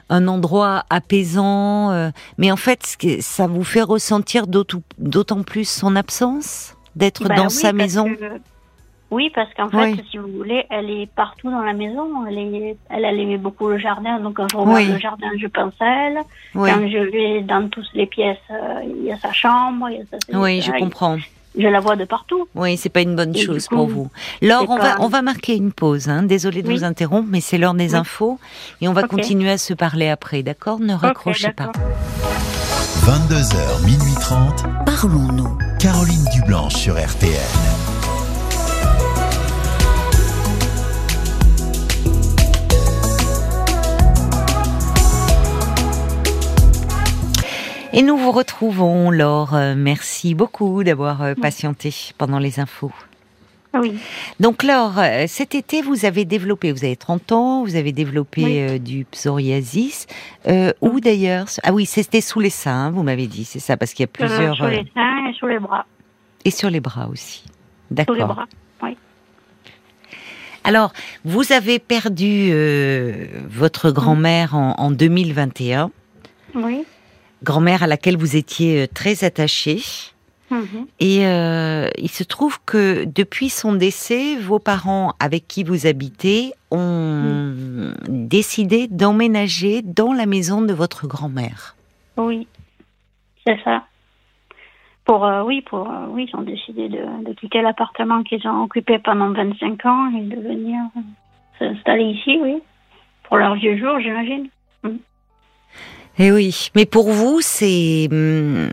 un 0.09 0.27
endroit 0.27 0.83
apaisant, 0.89 1.91
euh, 1.91 2.09
mais 2.37 2.51
en 2.51 2.57
fait, 2.57 2.97
ça 3.21 3.47
vous 3.47 3.63
fait 3.63 3.81
ressentir 3.81 4.45
d'autant 4.47 5.43
plus 5.43 5.69
son 5.69 5.95
absence, 5.95 6.75
d'être 6.97 7.27
Bah 7.27 7.35
dans 7.35 7.43
oui, 7.45 7.49
sa 7.51 7.71
maison. 7.73 8.13
que- 8.13 8.41
Oui, 9.09 9.31
parce 9.33 9.53
qu'en 9.53 9.69
fait, 9.69 9.91
Oui. 9.91 10.03
si 10.09 10.17
vous 10.17 10.27
voulez, 10.27 10.65
elle 10.71 10.89
est 10.89 11.05
partout 11.15 11.51
dans 11.51 11.61
la 11.61 11.73
maison. 11.73 12.25
Elle, 12.27 12.37
est, 12.39 12.75
elle, 12.89 13.05
elle 13.05 13.19
aimait 13.19 13.37
beaucoup 13.37 13.67
le 13.67 13.77
jardin, 13.77 14.19
donc 14.19 14.33
quand 14.37 14.47
je 14.51 14.57
regarde 14.57 14.87
le 14.89 14.97
jardin, 14.99 15.27
je 15.39 15.45
pense 15.47 15.73
à 15.79 15.85
elle. 16.07 16.17
Quand 16.53 16.87
je 16.87 17.11
vais 17.11 17.41
dans 17.41 17.69
toutes 17.69 17.93
les 17.93 18.07
pièces, 18.07 18.37
euh, 18.49 18.81
il 18.83 19.03
y 19.05 19.11
a 19.11 19.17
sa 19.17 19.31
chambre, 19.31 19.87
il 19.91 19.97
y 19.97 20.01
a 20.01 20.05
sa... 20.31 20.39
oui, 20.39 20.61
je 20.61 20.71
comprends. 20.71 21.17
Je 21.57 21.67
la 21.67 21.79
vois 21.79 21.95
de 21.95 22.05
partout. 22.05 22.47
Oui, 22.55 22.77
c'est 22.77 22.89
pas 22.89 23.01
une 23.01 23.15
bonne 23.15 23.35
Et 23.35 23.45
chose 23.45 23.67
coup, 23.67 23.75
pour 23.75 23.87
vous. 23.87 24.09
Laure, 24.41 24.65
on 24.69 24.77
va, 24.77 24.99
on 25.01 25.07
va 25.07 25.21
marquer 25.21 25.55
une 25.55 25.71
pause. 25.71 26.09
Hein. 26.09 26.23
Désolée 26.23 26.63
de 26.63 26.67
Oui. 26.67 26.77
vous 26.77 26.83
interrompre, 26.83 27.27
mais 27.29 27.41
c'est 27.41 27.57
l'heure 27.59 27.73
des 27.75 27.91
Oui. 27.93 27.95
infos 27.95 28.39
et 28.81 28.87
on 28.87 28.93
va 28.93 29.03
continuer 29.03 29.51
à 29.51 29.57
se 29.57 29.73
parler 29.73 30.09
après, 30.09 30.41
d'accord? 30.43 30.79
Ne 30.79 30.93
raccrochez 30.93 31.51
pas. 31.51 31.65
d'accord. 31.65 31.81
22h, 33.05 33.85
minuit 33.85 34.15
30. 34.19 34.63
Parlons-nous. 34.85 35.57
Caroline 35.79 36.25
Dublanche 36.33 36.73
sur 36.75 36.95
RTN. 36.95 37.82
Et 47.93 48.01
nous 48.01 48.17
vous 48.17 48.31
retrouvons, 48.31 49.11
Laure. 49.11 49.53
Euh, 49.53 49.75
Merci 49.77 50.33
beaucoup 50.33 50.83
d'avoir 50.83 51.21
euh, 51.21 51.35
patienté 51.35 51.93
pendant 52.17 52.39
les 52.39 52.59
infos. 52.59 52.91
Oui. 53.75 53.97
Donc 54.39 54.63
Laure, 54.63 54.97
euh, 54.99 55.25
cet 55.27 55.55
été, 55.55 55.81
vous 55.81 56.05
avez 56.05 56.25
développé, 56.25 56.71
vous 56.71 56.83
avez 56.85 56.95
30 56.95 57.31
ans, 57.31 57.63
vous 57.63 57.75
avez 57.75 57.91
développé 57.91 58.43
Oui. 58.43 58.59
euh, 58.59 58.77
du 58.79 59.05
psoriasis. 59.05 60.07
Euh, 60.47 60.71
où 60.81 60.99
d'ailleurs 60.99 61.45
Ah 61.63 61.73
oui, 61.73 61.85
c'était 61.85 62.21
sous 62.21 62.39
les 62.39 62.49
seins, 62.51 62.91
vous 62.91 63.03
m'avez 63.03 63.27
dit, 63.27 63.45
c'est 63.45 63.59
ça, 63.59 63.77
parce 63.77 63.93
qu'il 63.93 64.03
y 64.03 64.07
a 64.07 64.23
Euh, 64.23 64.27
plusieurs... 64.27 64.55
sur 64.55 64.65
euh, 64.65 64.69
les 64.69 64.91
seins 64.93 65.27
et 65.29 65.33
sur 65.33 65.47
les 65.47 65.59
bras. 65.59 65.85
Et 66.45 66.51
sur 66.51 66.69
les 66.69 66.79
bras 66.79 67.07
aussi. 67.11 67.43
Sur 67.43 67.45
les 67.89 67.95
D'accord. 68.19 68.27
bras. 68.27 68.45
Oui. 68.83 68.97
Alors, 70.63 70.93
vous 71.25 71.51
avez 71.51 71.77
perdu 71.79 72.51
votre 73.49 73.91
grand-mère 73.91 74.55
en, 74.55 74.73
en 74.77 74.91
2021, 74.91 75.91
Oui. 76.55 76.83
Grand-mère 77.43 77.83
à 77.83 77.87
laquelle 77.87 78.17
vous 78.17 78.35
étiez 78.35 78.83
euh, 78.83 78.87
très 78.87 79.23
attachée. 79.23 79.81
Mhm. 80.49 80.87
Et 80.99 81.25
euh, 81.25 81.89
il 81.97 82.09
se 82.09 82.23
trouve 82.23 82.59
que 82.65 83.05
depuis 83.05 83.49
son 83.49 83.73
décès, 83.73 84.35
vos 84.37 84.59
parents 84.59 85.13
avec 85.19 85.47
qui 85.47 85.63
vous 85.63 85.87
habitez 85.87 86.53
ont 86.71 87.53
décidé 88.07 88.87
d'emménager 88.87 89.81
dans 89.81 90.13
la 90.13 90.25
maison 90.25 90.61
de 90.61 90.73
votre 90.73 91.07
grand-mère. 91.07 91.75
Oui. 92.17 92.47
C'est 93.45 93.59
ça. 93.63 93.83
Pour, 95.05 95.25
euh, 95.25 95.43
oui, 95.43 95.61
pour, 95.61 95.89
euh, 95.89 96.05
oui, 96.09 96.29
ils 96.31 96.37
ont 96.37 96.43
décidé 96.43 96.87
de, 96.87 97.25
de 97.25 97.33
quitter 97.33 97.61
l'appartement 97.61 98.23
qu'ils 98.23 98.47
ont 98.47 98.63
occupé 98.63 98.99
pendant 98.99 99.31
25 99.31 99.85
ans 99.85 100.11
et 100.15 100.21
de 100.21 100.39
venir 100.39 100.79
s'installer 101.59 102.05
ici, 102.05 102.37
oui. 102.41 102.61
Pour 103.23 103.37
leurs 103.37 103.55
vieux 103.55 103.77
jours, 103.77 103.99
j'imagine. 103.99 104.47
Eh 106.19 106.31
oui, 106.31 106.69
mais 106.75 106.85
pour 106.85 107.09
vous, 107.11 107.39
c'est, 107.41 108.07
hum, 108.11 108.69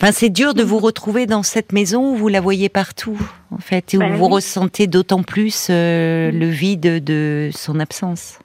enfin, 0.00 0.12
c'est 0.12 0.30
dur 0.30 0.54
de 0.54 0.62
vous 0.62 0.78
retrouver 0.78 1.26
dans 1.26 1.42
cette 1.42 1.72
maison 1.72 2.12
où 2.12 2.16
vous 2.16 2.28
la 2.28 2.40
voyez 2.40 2.68
partout, 2.68 3.18
en 3.50 3.58
fait, 3.58 3.94
et 3.94 3.96
où 3.96 4.00
Ben 4.00 4.14
vous 4.14 4.26
oui. 4.26 4.34
ressentez 4.34 4.86
d'autant 4.86 5.22
plus 5.22 5.68
euh, 5.70 6.30
le 6.30 6.46
vide 6.46 7.02
de 7.02 7.50
son 7.52 7.80
absence. 7.80 8.38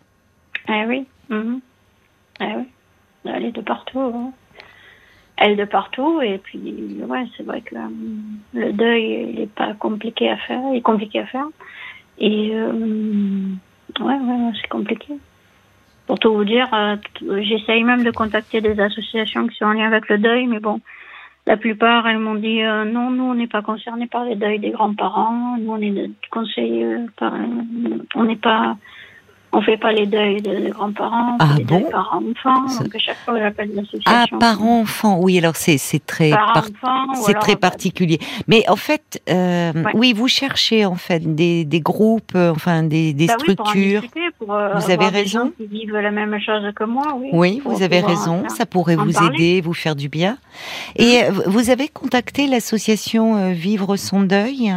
Eh 0.70 0.86
oui. 0.88 1.06
mhm. 1.30 1.60
Eh 2.42 2.46
oui. 2.58 2.64
Elle 3.26 3.46
est 3.46 3.52
de 3.52 3.62
partout. 3.62 4.00
hein. 4.00 4.32
Elle 5.38 5.52
est 5.52 5.56
de 5.56 5.66
partout. 5.66 6.20
Et 6.22 6.40
puis, 6.40 6.98
ouais, 7.08 7.26
c'est 7.38 7.44
vrai 7.44 7.62
que 7.62 7.76
euh, 7.76 7.80
le 8.54 8.74
deuil, 8.74 9.30
il 9.34 9.40
n'est 9.40 9.48
pas 9.48 9.74
compliqué 9.76 10.30
à 10.30 10.38
faire. 10.38 10.60
Il 10.72 10.78
est 10.78 10.82
compliqué 10.82 11.20
à 11.20 11.26
faire. 11.28 11.46
Et, 12.18 12.50
euh, 12.54 12.72
ouais, 14.00 14.06
ouais, 14.06 14.18
ouais, 14.20 14.52
c'est 14.62 14.68
compliqué. 14.70 15.14
Pour 16.08 16.20
tout 16.20 16.34
vous 16.34 16.44
dire, 16.44 16.68
euh, 16.74 16.98
j'essaye 17.42 17.84
même 17.84 18.04
de 18.04 18.12
contacter 18.12 18.62
des 18.62 18.80
associations 18.80 19.48
qui 19.48 19.56
sont 19.56 19.66
en 19.66 19.74
lien 19.74 19.88
avec 19.88 20.10
le 20.10 20.18
deuil, 20.18 20.48
mais 20.48 20.60
bon, 20.60 20.82
la 21.46 21.58
plupart, 21.58 22.08
elles 22.08 22.20
m'ont 22.20 22.36
dit 22.36 22.62
euh, 22.62 22.86
non, 22.86 23.10
nous, 23.10 23.24
on 23.24 23.36
n'est 23.36 23.48
pas 23.48 23.62
concernés 23.62 24.08
par 24.08 24.26
les 24.26 24.36
deuils 24.36 24.60
des 24.60 24.72
grands-parents. 24.72 25.58
Nous, 25.60 25.72
on 25.72 25.82
est 25.82 26.10
conseillés 26.30 26.86
euh, 26.86 27.06
par, 27.18 27.34
on 28.16 28.24
n'est 28.24 28.38
pas, 28.38 28.78
on 29.54 29.62
fait 29.62 29.78
pas 29.78 29.92
les 29.92 30.06
deuils 30.08 30.42
des 30.42 30.70
grands-parents, 30.72 31.38
Ah 31.40 31.56
les 31.58 31.64
bon 31.64 31.80
deuils 31.82 31.92
par 31.92 32.14
enfant. 32.22 32.68
Ça- 32.68 32.84
Donc 32.84 32.96
à 32.96 33.00
chaque 33.00 33.18
fois, 33.24 33.38
j'appelle 33.40 33.70
Ah, 33.76 33.82
l'association. 33.82 34.40
parents-enfants, 34.40 35.20
oui, 35.22 35.38
alors 35.38 35.56
c'est, 35.56 35.78
très, 36.06 36.32
Par 36.32 36.66
c'est 37.26 37.34
très 37.36 37.56
particulier. 37.56 38.20
Mais 38.48 38.68
en 38.70 38.76
fait, 38.76 39.22
euh, 39.30 39.72
Ouais. 39.74 39.92
oui, 39.94 40.14
vous 40.14 40.28
cherchez 40.28 40.86
en 40.86 40.96
fait 40.96 41.36
des, 41.36 41.66
des 41.66 41.80
groupes, 41.82 42.32
euh, 42.36 42.52
enfin 42.52 42.84
des, 42.84 43.14
des 43.14 43.28
bah 43.28 43.36
oui, 43.48 43.56
pour 43.56 43.66
en 43.66 43.70
structures. 43.70 44.02
pour, 44.40 44.54
euh, 44.54 44.70
Vous 44.76 44.84
avez 44.86 44.94
avoir 44.94 45.12
des 45.12 45.18
raison. 45.20 45.46
gens 45.46 45.50
qui 45.58 45.66
vivent 45.68 45.96
la 45.98 46.12
même 46.12 46.38
chose 46.40 46.64
que 46.76 46.84
moi, 46.84 47.16
oui. 47.18 47.30
Oui, 47.34 47.62
vous 47.64 47.82
avez 47.84 48.00
raison. 48.02 48.44
Ça 48.50 48.66
pourrait 48.66 48.96
vous 48.96 49.12
parler. 49.12 49.36
aider, 49.36 49.62
vous 49.62 49.74
faire 49.74 49.96
du 49.96 50.10
bien. 50.10 50.38
Et 50.96 51.22
vous 51.48 51.70
avez 51.70 51.88
contacté 51.88 52.48
l'association 52.48 53.52
Vivre 53.54 53.96
son 53.98 54.22
deuil? 54.22 54.74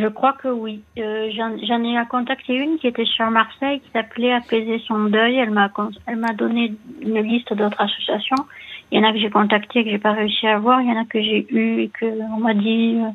Je 0.00 0.06
crois 0.08 0.32
que 0.32 0.48
oui. 0.48 0.82
Euh, 0.98 1.30
J'en 1.32 1.84
ai 1.84 2.06
contacté 2.08 2.54
une 2.54 2.78
qui 2.78 2.86
était 2.86 3.04
sur 3.04 3.30
Marseille, 3.30 3.80
qui 3.80 3.90
s'appelait 3.90 4.32
Apaiser 4.32 4.82
son 4.86 5.04
deuil. 5.04 5.36
Elle 5.36 5.50
m'a 5.50 6.32
donné 6.34 6.74
une 7.02 7.20
liste 7.20 7.52
d'autres 7.52 7.80
associations. 7.80 8.46
Il 8.90 8.98
y 8.98 9.04
en 9.04 9.08
a 9.08 9.12
que 9.12 9.18
j'ai 9.18 9.30
contactées 9.30 9.84
que 9.84 9.90
j'ai 9.90 9.98
pas 9.98 10.12
réussi 10.12 10.46
à 10.46 10.58
voir. 10.58 10.80
Il 10.80 10.88
y 10.88 10.92
en 10.92 11.00
a 11.00 11.04
que 11.04 11.20
j'ai 11.20 11.46
eu 11.50 11.82
et 11.82 11.88
que 11.88 12.06
on 12.06 12.40
m'a 12.40 12.54
dit 12.54 12.96
euh, 12.98 13.10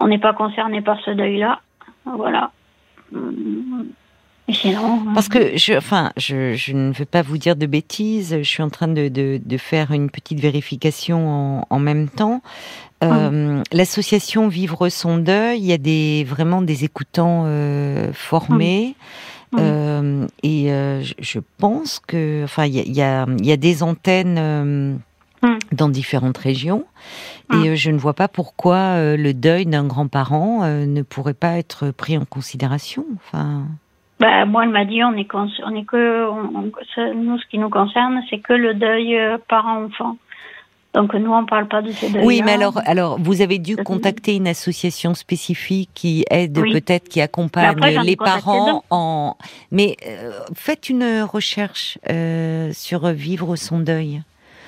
on 0.00 0.08
n'est 0.08 0.18
pas 0.18 0.32
concerné 0.32 0.80
par 0.82 1.00
ce 1.00 1.12
deuil-là. 1.12 1.60
Voilà. 2.04 2.50
Hum, 4.48 4.54
Et 4.54 4.54
sinon. 4.54 5.00
Parce 5.14 5.28
que 5.28 5.56
je, 5.56 5.74
enfin, 5.74 6.12
je, 6.16 6.54
je 6.54 6.72
ne 6.72 6.92
veux 6.92 7.04
pas 7.04 7.22
vous 7.22 7.38
dire 7.38 7.56
de 7.56 7.66
bêtises. 7.66 8.36
Je 8.38 8.42
suis 8.48 8.62
en 8.62 8.70
train 8.70 8.88
de, 8.88 9.08
de, 9.08 9.40
de 9.44 9.56
faire 9.56 9.92
une 9.92 10.10
petite 10.10 10.40
vérification 10.40 11.28
en, 11.28 11.66
en 11.70 11.78
même 11.78 12.08
temps. 12.08 12.42
Euh, 13.04 13.62
L'association 13.72 14.48
Vivre 14.48 14.88
son 14.88 15.18
deuil, 15.18 15.58
il 15.58 15.66
y 15.66 15.72
a 15.72 15.78
des 15.78 16.24
vraiment 16.24 16.62
des 16.62 16.84
écoutants 16.84 17.44
euh, 17.46 18.12
formés. 18.12 18.94
Euh, 19.58 20.26
et 20.42 20.68
je, 20.68 21.38
pense 21.58 22.00
que, 22.00 22.42
enfin, 22.44 22.64
il 22.64 22.74
y 22.74 22.80
a, 22.80 22.84
y, 22.84 23.02
a, 23.02 23.26
y 23.42 23.52
a 23.52 23.56
des 23.56 23.82
antennes 23.82 25.00
Mm. 25.42 25.58
dans 25.72 25.88
différentes 25.88 26.38
régions, 26.38 26.84
et 27.52 27.70
euh, 27.70 27.74
je 27.74 27.90
ne 27.90 27.98
vois 27.98 28.14
pas 28.14 28.28
pourquoi 28.28 28.76
euh, 28.76 29.16
le 29.16 29.34
deuil 29.34 29.66
d'un 29.66 29.84
grand-parent 29.84 30.60
euh, 30.62 30.86
ne 30.86 31.02
pourrait 31.02 31.34
pas 31.34 31.58
être 31.58 31.90
pris 31.90 32.16
en 32.16 32.24
considération. 32.24 33.04
Enfin, 33.16 33.66
Bah, 34.22 34.44
moi, 34.46 34.62
elle 34.64 34.70
m'a 34.70 34.84
dit 34.84 35.02
on 35.02 35.14
est, 35.16 35.28
on 35.34 35.74
est 35.74 35.84
que. 35.84 36.28
on- 36.30 36.50
on- 36.58 36.72
ça- 36.94 37.12
nous, 37.12 37.38
ce 37.38 37.46
qui 37.50 37.58
nous 37.58 37.70
concerne, 37.70 38.22
c'est 38.30 38.38
que 38.38 38.52
le 38.52 38.72
deuil 38.74 39.18
euh, 39.18 39.36
parent-enfant. 39.48 40.16
Donc, 40.94 41.14
nous, 41.14 41.32
on 41.32 41.46
parle 41.46 41.66
pas 41.68 41.80
de 41.82 41.90
ce 41.90 42.06
deuil. 42.12 42.22
oui, 42.24 42.42
mais 42.44 42.52
alors, 42.52 42.78
alors, 42.84 43.18
vous 43.18 43.40
avez 43.40 43.58
dû 43.58 43.76
contacter 43.78 44.36
une 44.36 44.46
association 44.46 45.14
spécifique 45.14 45.88
qui 45.94 46.24
aide 46.30 46.56
Oui. 46.58 46.70
peut-être, 46.74 47.08
qui 47.08 47.20
accompagne 47.22 47.70
après, 47.70 47.96
les 48.04 48.14
parents 48.14 48.84
en. 48.90 49.34
Mais 49.70 49.96
euh, 50.06 50.32
faites 50.54 50.88
une 50.90 51.22
recherche 51.22 51.98
euh, 52.10 52.70
sur 52.74 53.06
vivre 53.08 53.56
son 53.56 53.80
deuil. 53.80 54.22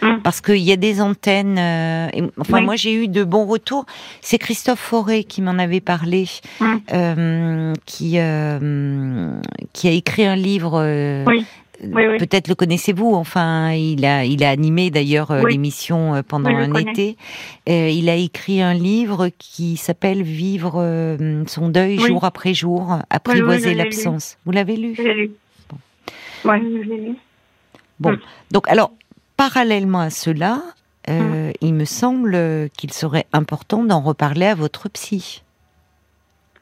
Mm. 0.05 0.21
Parce 0.23 0.41
qu'il 0.41 0.59
y 0.59 0.71
a 0.71 0.77
des 0.77 1.01
antennes. 1.01 1.57
euh, 1.59 2.09
et- 2.13 2.23
enfin, 2.39 2.59
Oui. 2.59 2.65
moi, 2.65 2.77
j'ai 2.77 2.95
eu 2.95 3.09
de 3.09 3.25
bons 3.25 3.47
retours. 3.47 3.87
C'est 4.21 4.39
Christophe 4.39 4.79
Forêt 4.79 5.25
qui 5.25 5.41
m'en 5.43 5.59
avait 5.59 5.81
parlé, 5.81 6.27
Mm. 6.61 6.75
euh, 6.93 7.73
qui 7.87 8.19
euh, 8.19 9.41
qui 9.73 9.89
a 9.89 9.93
écrit 9.93 10.25
un 10.27 10.37
livre. 10.37 11.25
Oui. 11.27 11.45
Oui, 11.83 12.07
oui. 12.07 12.19
Peut-être 12.19 12.49
le 12.49 12.55
connaissez-vous. 12.55 13.15
Enfin, 13.15 13.73
il 13.73 14.05
a 14.05 14.25
il 14.25 14.45
a 14.45 14.51
animé 14.51 14.91
d'ailleurs 14.91 15.31
Oui. 15.43 15.53
l'émission 15.53 16.23
pendant 16.27 16.51
un 16.55 16.69
connais. 16.71 16.91
été. 16.91 17.17
Euh, 17.69 17.89
il 17.91 18.09
a 18.09 18.15
écrit 18.15 18.63
un 18.63 18.75
livre 18.75 19.29
qui 19.39 19.77
s'appelle 19.77 20.23
Vivre 20.23 21.17
son 21.47 21.69
deuil 21.69 21.99
jour 21.99 22.25
après 22.25 22.55
jour, 22.55 22.99
apprivoiser 23.11 23.75
l'absence. 23.75 24.39
Vous 24.47 24.53
l'avez 24.53 24.77
lu? 24.77 24.95
Lu. 24.99 25.33
Oui, 26.45 26.57
je 26.63 26.89
l'ai 26.89 26.97
lu. 27.09 27.17
Donc, 28.51 28.69
alors, 28.69 28.93
parallèlement 29.37 30.01
à 30.01 30.11
cela, 30.11 30.63
euh, 31.09 31.53
il 31.61 31.75
me 31.75 31.85
semble 31.85 32.71
qu'il 32.77 32.93
serait 32.93 33.27
important 33.33 33.85
d'en 33.85 34.01
reparler 34.01 34.47
à 34.47 34.55
votre 34.55 34.89
psy. 34.89 35.43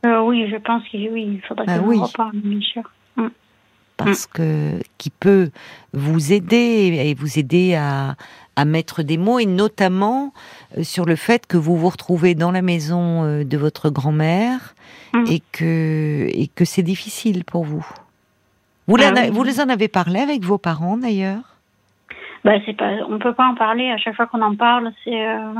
Euh, 0.04 0.20
oui, 0.22 0.48
je 0.50 0.56
pense 0.56 0.82
que 0.90 0.96
oui, 1.12 1.34
il 1.34 1.42
faudrait 1.46 1.66
Ah 1.68 1.78
que 1.78 1.84
oui. 1.84 1.98
reparle, 2.00 2.32
bien 2.36 2.60
sûr. 2.60 2.82
parce 3.96 4.26
que 4.26 4.80
qui 4.98 5.10
peut 5.10 5.50
vous 5.92 6.32
aider 6.32 6.56
et 7.06 7.14
vous 7.14 7.38
aider 7.38 7.76
à, 7.76 8.16
à 8.56 8.64
mettre 8.64 9.04
des 9.04 9.16
mots 9.16 9.38
et 9.38 9.46
notamment 9.46 10.32
euh, 10.76 10.82
sur 10.82 11.04
le 11.04 11.14
fait 11.14 11.46
que 11.46 11.56
vous 11.56 11.76
vous 11.76 11.88
retrouvez 11.90 12.34
dans 12.34 12.50
la 12.50 12.62
maison 12.62 13.42
de 13.44 13.56
votre 13.56 13.90
grand-mère 13.90 14.74
et 15.28 15.40
que 15.52 16.26
et 16.32 16.48
que 16.48 16.64
c'est 16.64 16.82
difficile 16.82 17.44
pour 17.44 17.64
vous. 17.64 17.86
Vous, 18.88 18.96
Ah 18.98 19.12
oui. 19.14 19.30
vous 19.30 19.44
les 19.44 19.60
en 19.60 19.68
avez 19.68 19.86
parlé 19.86 20.18
avec 20.18 20.42
vos 20.42 20.58
parents 20.58 20.96
d'ailleurs? 20.96 21.51
Bah, 22.44 22.54
c'est 22.66 22.76
pas, 22.76 22.90
on 23.08 23.18
peut 23.18 23.34
pas 23.34 23.46
en 23.46 23.54
parler. 23.54 23.90
À 23.90 23.96
chaque 23.98 24.16
fois 24.16 24.26
qu'on 24.26 24.42
en 24.42 24.56
parle, 24.56 24.92
c'est 25.04 25.26
euh, 25.28 25.52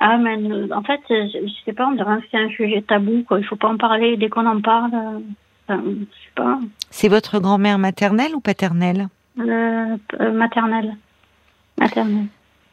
ah 0.00 0.16
mais 0.18 0.36
en 0.72 0.82
fait, 0.82 1.00
je 1.08 1.52
sais 1.64 1.72
pas, 1.72 1.88
on 1.88 1.92
dirait 1.92 2.18
que 2.18 2.26
c'est 2.30 2.38
un 2.38 2.48
sujet 2.50 2.82
tabou. 2.82 3.24
Quoi. 3.26 3.40
Il 3.40 3.44
faut 3.44 3.56
pas 3.56 3.68
en 3.68 3.76
parler. 3.76 4.16
Dès 4.16 4.28
qu'on 4.28 4.46
en 4.46 4.60
parle, 4.60 4.90
euh, 4.94 5.18
enfin, 5.68 5.82
je 5.84 6.04
sais 6.04 6.32
pas, 6.36 6.58
C'est 6.90 7.08
votre 7.08 7.40
grand-mère 7.40 7.78
maternelle 7.78 8.34
ou 8.36 8.40
paternelle? 8.40 9.08
Euh, 9.40 9.96
maternelle, 10.32 10.96
maternelle. 11.78 12.26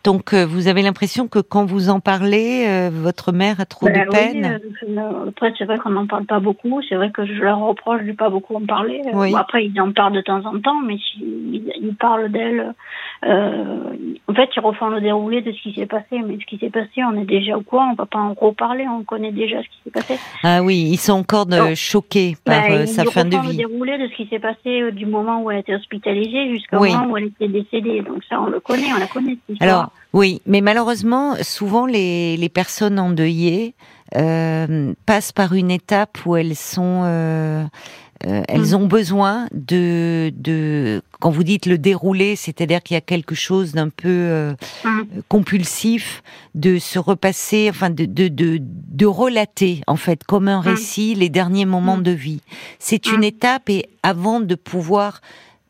Donc, 0.03 0.36
vous 0.36 0.67
avez 0.67 0.84
l'impression 0.84 1.27
que 1.27 1.39
quand 1.39 1.65
vous 1.65 1.89
en 1.89 2.00
parlez, 2.00 2.89
votre 2.91 3.31
mère 3.31 3.60
a 3.60 3.65
trop 3.65 3.88
Ben 3.88 3.93
de 3.93 4.00
oui, 4.01 4.15
peine? 4.15 4.60
après, 5.27 5.51
c'est 5.57 5.65
vrai 5.65 5.79
qu'on 5.79 5.89
n'en 5.89 6.05
parle 6.05 6.25
pas 6.25 6.39
beaucoup. 6.39 6.79
C'est 6.88 6.93
vrai 6.93 7.10
que 7.10 7.25
je 7.25 7.34
leur 7.41 7.57
reproche 7.57 8.03
de 8.03 8.12
pas 8.12 8.29
beaucoup 8.29 8.55
en 8.55 8.63
parler. 8.63 9.01
Oui. 9.13 9.31
bon, 9.31 9.38
après, 9.38 9.65
ils 9.65 9.81
en 9.81 9.91
parlent 9.91 10.13
de 10.13 10.22
temps 10.22 10.45
en 10.45 10.60
temps, 10.60 10.79
mais 10.81 10.98
si, 11.00 11.17
ils, 11.22 11.74
ils 11.81 11.95
parlent 11.95 12.31
d'elle. 12.31 12.75
Euh, 13.25 13.84
en 14.27 14.34
fait, 14.34 14.50
ils 14.55 14.60
refont 14.60 14.88
le 14.89 15.01
déroulé 15.01 15.41
de 15.41 15.51
ce 15.51 15.62
qui 15.62 15.74
s'est 15.74 15.86
passé. 15.86 16.22
Mais 16.25 16.38
ce 16.39 16.46
qui 16.46 16.58
s'est 16.58 16.70
passé, 16.70 17.03
on 17.03 17.17
est 17.20 17.25
déjà 17.25 17.58
au 17.58 17.62
courant. 17.62 17.91
On 17.91 17.96
va 17.96 18.05
pas 18.05 18.20
en 18.20 18.34
reparler. 18.34 18.86
On 18.88 19.03
connaît 19.03 19.32
déjà 19.32 19.58
ce 19.62 19.67
qui 19.67 19.77
s'est 19.84 19.91
passé. 19.91 20.20
Ah 20.44 20.62
oui, 20.63 20.89
ils 20.91 20.98
sont 20.98 21.13
encore 21.13 21.46
de- 21.46 21.74
choqués 21.75 22.36
par 22.44 22.62
Ben, 22.67 22.74
euh, 22.82 22.86
sa 22.86 23.03
fin 23.05 23.25
de 23.25 23.36
refont 23.36 23.48
le 23.48 23.51
vie. 23.51 23.58
déroulé 23.58 23.98
de 23.98 24.08
ce 24.08 24.15
qui 24.15 24.27
s'est 24.27 24.39
passé 24.39 24.82
euh, 24.82 24.91
du 24.91 25.05
moment 25.05 25.41
où 25.41 25.51
elle 25.51 25.60
était 25.60 25.75
hospitalisée 25.75 26.50
jusqu'au 26.50 26.77
Oui. 26.79 26.91
moment 26.94 27.12
où 27.12 27.17
elle 27.17 27.25
était 27.25 27.48
décédée. 27.48 28.01
Donc 28.01 28.24
ça, 28.29 28.41
on 28.41 28.48
le 28.48 28.60
connaît. 28.60 28.91
On 28.96 29.00
la 29.00 29.08
connaît. 29.08 29.38
cette. 29.48 29.62
Alors, 29.62 29.89
oui, 30.13 30.41
mais 30.46 30.62
malheureusement, 30.62 31.34
souvent 31.41 31.86
les, 31.86 32.38
les 32.38 32.50
personnes 32.50 33.00
endeuillées 33.00 33.74
euh, 34.15 34.94
passent 35.05 35.32
par 35.32 35.53
une 35.53 35.72
étape 35.72 36.17
où 36.25 36.36
elles 36.36 36.55
sont, 36.55 37.01
euh, 37.05 37.63
euh, 38.25 38.41
elles 38.48 38.72
Mm. 38.72 38.75
ont 38.75 38.88
besoin 38.88 39.48
de, 39.53 40.31
de, 40.36 41.01
quand 41.19 41.29
vous 41.31 41.43
dites 41.43 41.65
le 41.65 41.77
déroulé, 41.77 42.36
c'est-à-dire 42.36 42.81
qu'il 42.81 42.95
y 42.95 42.98
a 42.98 43.01
quelque 43.01 43.36
chose 43.36 43.74
d'un 43.74 43.89
peu 43.89 44.07
euh, 44.10 44.53
Mm. 44.86 45.01
compulsif, 45.27 46.24
de 46.55 46.79
se 46.79 46.98
repasser, 46.98 47.67
enfin 47.69 47.89
de, 47.89 48.05
de, 48.05 48.27
de, 48.29 48.60
de 48.62 49.05
relater 49.05 49.81
en 49.88 49.95
fait 49.98 50.24
comme 50.24 50.48
un 50.48 50.62
Mm. 50.62 50.65
récit 50.65 51.15
les 51.15 51.29
derniers 51.29 51.65
moments 51.65 51.98
de 51.98 52.12
vie. 52.12 52.41
C'est 52.79 53.07
une 53.07 53.24
étape 53.24 53.69
et 53.69 53.86
avant 54.03 54.39
de 54.39 54.55
pouvoir 54.55 55.22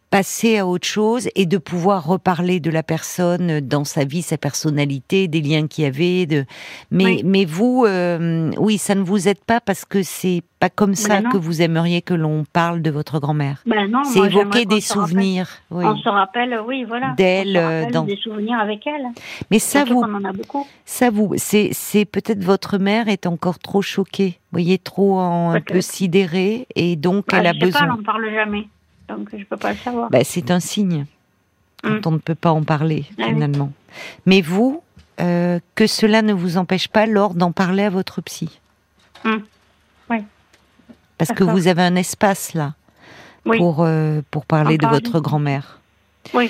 passer 0.10 0.58
à 0.60 0.66
autre 0.68 0.88
chose 0.88 1.28
et 1.36 1.46
de 1.46 1.58
pouvoir 1.58 2.06
reparler 2.06 2.60
de 2.60 2.70
la 2.70 2.84
personne 2.84 3.60
dans 3.60 3.84
sa 3.84 4.06
vie, 4.06 4.22
sa 4.22 4.38
personnalité, 4.38 5.28
des 5.28 5.42
liens 5.42 5.68
qu'il 5.68 5.84
y 5.84 5.88
avait. 5.88 6.26
De... 6.26 6.46
Mais, 6.92 7.06
Oui. 7.06 7.22
mais 7.26 7.46
vous, 7.46 7.86
euh, 7.86 8.52
oui, 8.58 8.78
ça 8.78 8.96
ne 8.96 9.04
vous 9.04 9.28
aide 9.28 9.44
pas 9.46 9.60
parce 9.60 9.84
que 9.86 10.04
c'est 10.04 10.42
pas 10.60 10.70
comme 10.70 10.96
ça 10.96 11.20
non. 11.22 11.30
que 11.32 11.38
vous 11.38 11.62
aimeriez 11.62 12.02
que 12.02 12.14
l'on 12.14 12.46
parle 12.54 12.82
de 12.82 12.90
votre 12.92 13.20
grand-mère. 13.20 13.62
Ben 13.66 13.92
non, 13.92 14.04
C'est 14.06 14.20
évoquer 14.20 14.66
des 14.66 14.76
rappelle- 14.76 14.82
souvenirs. 14.82 15.50
Oui. 15.70 15.84
On 15.86 15.98
se 15.98 16.08
rappelle, 16.08 16.60
oui, 16.66 16.86
voilà. 16.88 17.14
D'elle, 17.18 17.58
On 17.58 17.60
euh, 17.60 17.90
dans- 17.92 18.04
des 18.04 18.16
souvenirs 18.18 18.58
avec 18.60 18.88
elle. 18.88 19.06
Mais 19.52 19.60
ça 19.60 19.84
vous, 19.84 20.00
en 20.00 20.24
a 20.24 20.32
ça 20.86 21.10
vous, 21.10 21.34
c'est, 21.38 21.70
c'est 21.74 22.06
peut-être 22.06 22.44
votre 22.44 22.78
mère 22.78 23.10
est 23.10 23.26
encore 23.28 23.60
trop 23.60 23.82
choquée, 23.82 24.40
vous 24.52 24.60
voyez, 24.60 24.78
trop 24.78 25.20
en, 25.20 25.52
un 25.52 25.62
peu 25.62 25.82
sidérée 25.82 26.68
et 26.76 26.96
donc 26.96 27.26
Bah, 27.30 27.38
elle 27.40 27.48
a 27.48 27.54
je 27.54 27.60
sais 27.60 27.66
besoin. 27.66 27.88
pas, 27.88 27.94
en 27.94 28.04
parle 28.04 28.32
jamais. 28.34 28.68
Donc 29.08 29.30
je 29.38 29.44
peux 29.44 29.58
pas 29.58 29.72
le 29.72 29.78
savoir. 29.78 30.10
Bah, 30.10 30.24
c'est 30.24 30.52
un 30.52 30.60
signe 30.60 31.06
quand 31.84 31.90
Mm. 31.92 32.02
on 32.08 32.12
ne 32.12 32.18
peut 32.18 32.36
pas 32.36 32.52
en 32.52 32.64
parler 32.64 33.06
Ah 33.12 33.14
oui. 33.28 33.34
finalement. 33.34 33.72
Mais 34.26 34.42
vous, 34.42 34.82
euh, 35.22 35.60
que 35.76 35.86
cela 35.88 36.22
ne 36.24 36.34
vous 36.34 36.58
empêche 36.58 36.88
pas, 36.88 37.06
lors 37.06 37.34
d'en 37.36 37.52
parler 37.52 37.84
à 37.84 37.90
votre 37.90 38.22
psy. 38.22 38.60
Mm. 39.24 39.36
Oui. 40.10 40.18
Parce 41.18 41.32
que 41.32 41.44
vous 41.44 41.68
avez 41.68 41.82
un 41.84 41.96
espace 41.96 42.54
là 42.56 42.74
oui, 43.46 43.58
pour 43.58 43.78
euh, 43.82 44.22
pour 44.32 44.46
parler 44.46 44.74
En 44.74 44.78
de 44.78 44.82
parler. 44.82 45.00
votre 45.04 45.20
grand-mère. 45.20 45.80
oui. 46.34 46.50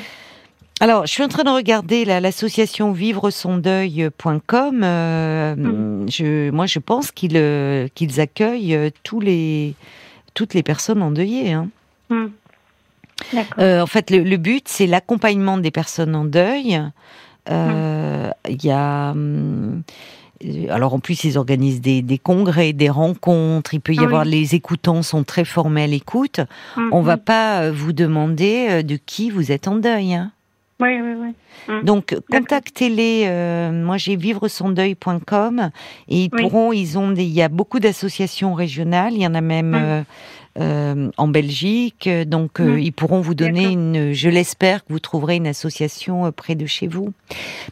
Alors, 0.81 1.05
je 1.05 1.11
suis 1.13 1.23
en 1.23 1.29
train 1.29 1.43
de 1.45 1.49
regarder 1.49 2.03
l'association 2.03 2.91
vivresondeuil.com. 2.91 4.81
Euh, 4.83 5.55
je, 6.09 6.49
moi, 6.51 6.65
je 6.65 6.79
pense 6.79 7.11
qu'ils 7.11 7.89
qu'ils 7.95 8.19
accueillent 8.19 8.91
tous 9.03 9.21
les 9.21 9.73
toutes 10.33 10.53
les 10.53 10.63
personnes 10.63 11.01
endeuillées. 11.01 11.53
Hein. 11.53 11.69
Hmm. 12.09 12.27
Euh, 13.59 13.81
en 13.81 13.87
fait, 13.87 14.09
le, 14.11 14.19
le 14.23 14.37
but, 14.37 14.67
c'est 14.67 14.87
l'accompagnement 14.87 15.57
des 15.57 15.71
personnes 15.71 16.15
en 16.15 16.25
deuil. 16.25 16.81
Euh, 17.49 18.29
Il 18.49 18.63
y 18.63 18.71
a. 18.71 19.11
hum, 19.11 19.83
euh, 20.43 20.67
alors 20.69 20.93
en 20.93 20.99
plus, 20.99 21.23
ils 21.23 21.37
organisent 21.37 21.79
des, 21.81 22.01
des 22.01 22.17
congrès, 22.17 22.73
des 22.73 22.89
rencontres. 22.89 23.73
Il 23.73 23.79
peut 23.79 23.93
y 23.93 23.97
Ah 23.99 24.01
oui. 24.01 24.05
avoir 24.07 24.25
les 24.25 24.53
écoutants 24.53 25.01
sont 25.01 25.23
très 25.23 25.45
formés 25.45 25.83
à 25.83 25.87
l'écoute. 25.87 26.41
Hmm, 26.75 26.89
On 26.91 27.01
va 27.01 27.17
pas 27.17 27.71
vous 27.71 27.93
demander 27.93 28.83
de 28.83 28.97
qui 28.97 29.29
vous 29.29 29.51
êtes 29.51 29.67
en 29.67 29.75
deuil. 29.75 30.13
Hein. 30.13 30.31
Oui, 30.81 30.89
oui, 31.01 31.13
oui. 31.69 31.75
Donc 31.83 32.17
contactez-les. 32.29 33.23
euh, 33.27 33.71
moi, 33.71 33.95
j'ai 33.97 34.17
vivresondeuil.com 34.17 35.69
et 36.09 36.23
ils 36.25 36.29
Oui. 36.33 36.41
pourront. 36.41 36.73
Ils 36.73 36.97
ont 36.97 37.11
des. 37.11 37.23
Il 37.23 37.31
y 37.31 37.41
a 37.41 37.47
beaucoup 37.49 37.79
d'associations 37.79 38.53
régionales. 38.53 39.13
Il 39.13 39.21
y 39.21 39.27
en 39.27 39.35
a 39.35 39.41
même. 39.41 39.73
Euh, 39.73 40.01
euh, 40.57 41.09
en 41.17 41.27
Belgique, 41.27 42.07
donc 42.27 42.59
euh, 42.61 42.75
Mm. 42.75 42.79
ils 42.79 42.91
pourront 42.93 43.19
vous 43.21 43.35
donner 43.35 43.65
une, 43.65 44.13
je 44.13 44.29
l'espère 44.29 44.83
que 44.85 44.93
vous 44.93 44.99
trouverez 44.99 45.35
une 45.35 45.47
association 45.47 46.25
euh, 46.25 46.31
près 46.31 46.55
de 46.55 46.65
chez 46.65 46.87
vous. 46.87 47.13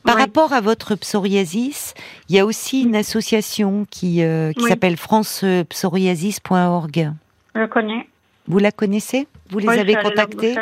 Par 0.04 0.18
rapport 0.18 0.52
à 0.54 0.62
votre 0.62 0.96
psoriasis, 0.96 1.94
il 2.30 2.36
y 2.36 2.40
a 2.40 2.46
aussi 2.46 2.84
une 2.84 2.96
association 2.96 3.86
qui, 3.90 4.22
euh, 4.24 4.52
qui 4.52 4.64
Oui. 4.64 4.70
s'appelle 4.70 4.98
francepsoriasis.org. 4.98 7.12
Je 7.56 7.66
connais. 7.68 8.08
Vous 8.48 8.60
la 8.60 8.72
connaissez? 8.72 9.28
Vous 9.50 9.60
les 9.60 9.68
Oui, 9.70 9.80
avez 9.80 9.96
contactés 9.96 10.56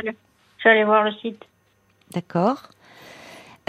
Je 0.64 0.70
allée 0.70 0.84
voir 0.84 1.04
le 1.04 1.12
site. 1.22 1.42
D'accord. 2.14 2.64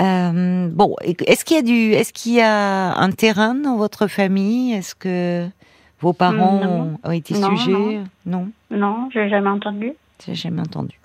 Euh, 0.00 0.68
bon, 0.70 0.96
est-ce 1.02 1.44
qu'il 1.44 1.56
y 1.56 1.60
a 1.60 1.62
du, 1.62 1.92
est-ce 1.92 2.12
qu'il 2.12 2.32
y 2.34 2.40
a 2.40 2.94
un 2.96 3.10
terrain 3.12 3.54
dans 3.54 3.76
votre 3.76 4.06
famille? 4.08 4.72
Est-ce 4.74 4.94
que 4.94 5.46
vos 6.02 6.12
parents 6.12 6.60
Non. 6.62 6.98
ont, 7.02 7.10
été 7.12 7.34
Non, 7.38 7.56
sujets? 7.56 8.00
Non, 8.26 8.50
Non, 8.70 9.08
j'ai 9.12 9.28
jamais 9.30 9.48
entendu. 9.48 9.92
j'ai 10.26 10.34
jamais 10.34 10.60
entendu. 10.60 10.98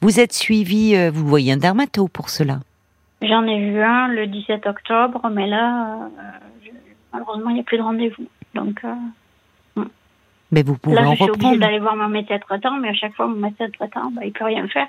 Vous 0.00 0.20
êtes 0.20 0.32
suivi, 0.32 0.94
euh, 0.94 1.10
vous 1.12 1.26
voyez 1.26 1.52
un 1.52 1.56
dermato 1.56 2.08
pour 2.08 2.30
cela? 2.30 2.60
J'en 3.20 3.42
ai 3.44 3.58
vu 3.58 3.82
un 3.82 4.06
le 4.08 4.26
17 4.28 4.66
octobre, 4.66 5.28
mais 5.34 5.48
là, 5.48 5.96
euh, 6.04 6.08
je- 6.64 6.70
malheureusement, 7.12 7.50
il 7.50 7.54
n'y 7.54 7.60
a 7.60 7.64
plus 7.64 7.76
de 7.78 7.82
rendez-vous. 7.82 8.26
Donc 8.54 8.80
euh, 8.84 9.82
Mais 10.52 10.62
vous 10.62 10.78
pouvez 10.78 10.94
là, 10.96 11.02
en 11.08 11.10
je 11.10 11.16
suis 11.24 11.30
reprendre. 11.30 11.58
d'aller 11.58 11.80
voir 11.80 11.96
mon 11.96 12.08
médecin 12.08 12.38
traitant, 12.38 12.78
mais 12.78 12.88
à 12.90 12.94
chaque 12.94 13.14
fois, 13.14 13.26
mon 13.26 13.36
médecin 13.36 13.66
traitant, 13.76 14.10
bah, 14.12 14.22
il 14.24 14.32
peut 14.32 14.44
rien 14.44 14.66
faire. 14.68 14.86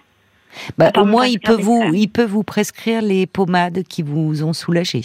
Bah, 0.77 0.91
au 0.97 1.05
moins, 1.05 1.25
il 1.27 1.39
peut 1.39 1.59
vous, 1.59 1.83
il 1.93 2.07
peut 2.07 2.23
vous 2.25 2.43
prescrire 2.43 3.01
les 3.01 3.25
pommades 3.27 3.83
qui 3.83 4.03
vous 4.03 4.43
ont 4.43 4.53
soulagé. 4.53 5.01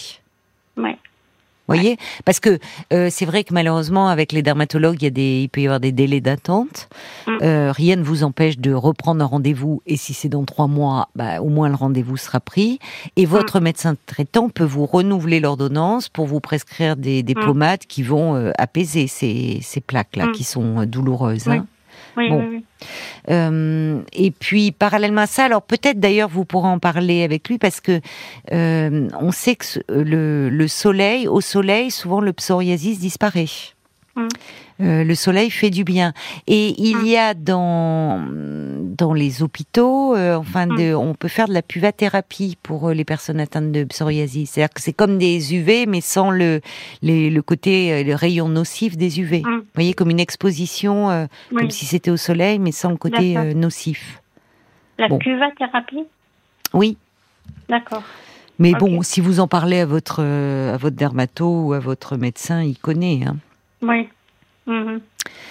Ouais. 1.68 1.76
voyez 1.76 1.96
Parce 2.24 2.40
que 2.40 2.58
euh, 2.92 3.08
c'est 3.10 3.24
vrai 3.24 3.42
que 3.44 3.54
malheureusement, 3.54 4.08
avec 4.08 4.32
les 4.32 4.42
dermatologues, 4.42 5.00
il, 5.00 5.04
y 5.04 5.08
a 5.08 5.10
des, 5.10 5.40
il 5.42 5.48
peut 5.48 5.62
y 5.62 5.66
avoir 5.66 5.80
des 5.80 5.92
délais 5.92 6.20
d'attente. 6.20 6.88
Mm. 7.26 7.32
Euh, 7.42 7.72
rien 7.72 7.96
ne 7.96 8.02
vous 8.02 8.22
empêche 8.22 8.58
de 8.58 8.72
reprendre 8.74 9.22
un 9.24 9.26
rendez-vous. 9.26 9.80
Et 9.86 9.96
si 9.96 10.12
c'est 10.14 10.28
dans 10.28 10.44
trois 10.44 10.66
mois, 10.66 11.08
bah, 11.16 11.40
au 11.40 11.48
moins 11.48 11.68
le 11.68 11.74
rendez-vous 11.74 12.16
sera 12.16 12.40
pris. 12.40 12.78
Et 13.16 13.24
votre 13.26 13.60
médecin 13.60 13.94
traitant 14.06 14.48
peut 14.50 14.64
vous 14.64 14.84
renouveler 14.86 15.40
l'ordonnance 15.40 16.08
pour 16.08 16.26
vous 16.26 16.40
prescrire 16.40 16.96
des, 16.96 17.22
des 17.22 17.34
Mm. 17.34 17.44
pommades 17.44 17.80
qui 17.88 18.02
vont 18.02 18.34
euh, 18.36 18.50
apaiser 18.58 19.06
ces, 19.06 19.58
ces 19.62 19.80
plaques-là 19.80 20.26
Mm. 20.26 20.32
qui 20.32 20.44
sont 20.44 20.80
euh, 20.80 20.86
douloureuses. 20.86 21.48
Hein. 21.48 21.60
Oui, 21.60 21.66
Bon. 22.16 22.40
oui, 22.40 22.46
oui. 22.50 22.64
Euh, 23.30 24.00
et 24.12 24.30
puis 24.30 24.72
parallèlement 24.72 25.22
à 25.22 25.26
ça, 25.26 25.44
alors 25.44 25.62
peut-être 25.62 25.98
d'ailleurs 25.98 26.28
vous 26.28 26.44
pourrez 26.44 26.68
en 26.68 26.78
parler 26.78 27.22
avec 27.22 27.48
lui 27.48 27.58
parce 27.58 27.80
que 27.80 28.00
euh, 28.52 29.08
on 29.20 29.32
sait 29.32 29.56
que 29.56 29.80
le, 29.88 30.50
le 30.50 30.68
soleil, 30.68 31.26
au 31.26 31.40
soleil, 31.40 31.90
souvent 31.90 32.20
le 32.20 32.32
psoriasis 32.32 32.98
disparaît. 32.98 33.46
Mm. 34.16 34.28
Euh, 34.80 35.04
le 35.04 35.14
soleil 35.14 35.50
fait 35.50 35.70
du 35.70 35.84
bien. 35.84 36.12
Et 36.48 36.74
il 36.82 36.96
Mm. 36.98 37.06
y 37.06 37.16
a 37.16 37.34
dans 37.34 38.20
dans 38.96 39.12
les 39.12 39.42
hôpitaux, 39.42 40.14
euh, 40.16 40.36
enfin, 40.36 40.66
Mm. 40.66 40.76
de, 40.76 40.94
on 40.94 41.14
peut 41.14 41.28
faire 41.28 41.48
de 41.48 41.52
la 41.54 41.62
puvathérapie 41.62 42.56
pour 42.62 42.88
euh, 42.88 42.94
les 42.94 43.04
personnes 43.04 43.40
atteintes 43.40 43.70
de 43.72 43.84
psoriasis. 43.84 44.50
C'est-à-dire 44.50 44.72
que 44.74 44.80
c'est 44.80 44.92
comme 44.92 45.18
des 45.18 45.54
UV, 45.54 45.86
mais 45.86 46.00
sans 46.00 46.30
le 46.30 46.60
les- 47.02 47.30
le 47.30 47.42
côté 47.42 48.02
le 48.04 48.14
rayon 48.14 48.48
nocif 48.48 48.96
des 48.96 49.20
UV. 49.20 49.40
Mm. 49.42 49.58
Vous 49.58 49.62
voyez, 49.74 49.94
comme 49.94 50.10
une 50.10 50.20
exposition, 50.20 51.10
euh, 51.10 51.26
Oui. 51.52 51.58
comme 51.62 51.70
si 51.70 51.86
c'était 51.86 52.10
au 52.10 52.16
soleil, 52.16 52.58
mais 52.58 52.72
sans 52.72 52.90
le 52.90 52.96
côté 52.96 53.34
nocif. 53.54 54.20
La 54.98 55.08
bon. 55.08 55.18
cuvathérapie 55.18 56.04
Oui. 56.72 56.96
D'accord. 57.68 58.02
Mais 58.60 58.72
bon, 58.72 59.02
si 59.02 59.20
vous 59.20 59.40
en 59.40 59.48
parlez 59.48 59.80
à 59.80 59.86
votre 59.86 60.20
à 60.22 60.76
votre 60.76 60.94
dermato 60.96 61.46
ou 61.66 61.72
à 61.72 61.78
votre 61.80 62.16
médecin, 62.16 62.62
il 62.62 62.76
connaît. 62.78 63.20
Hein. 63.26 63.36
Oui. 63.82 64.08
Mhm. 64.66 65.00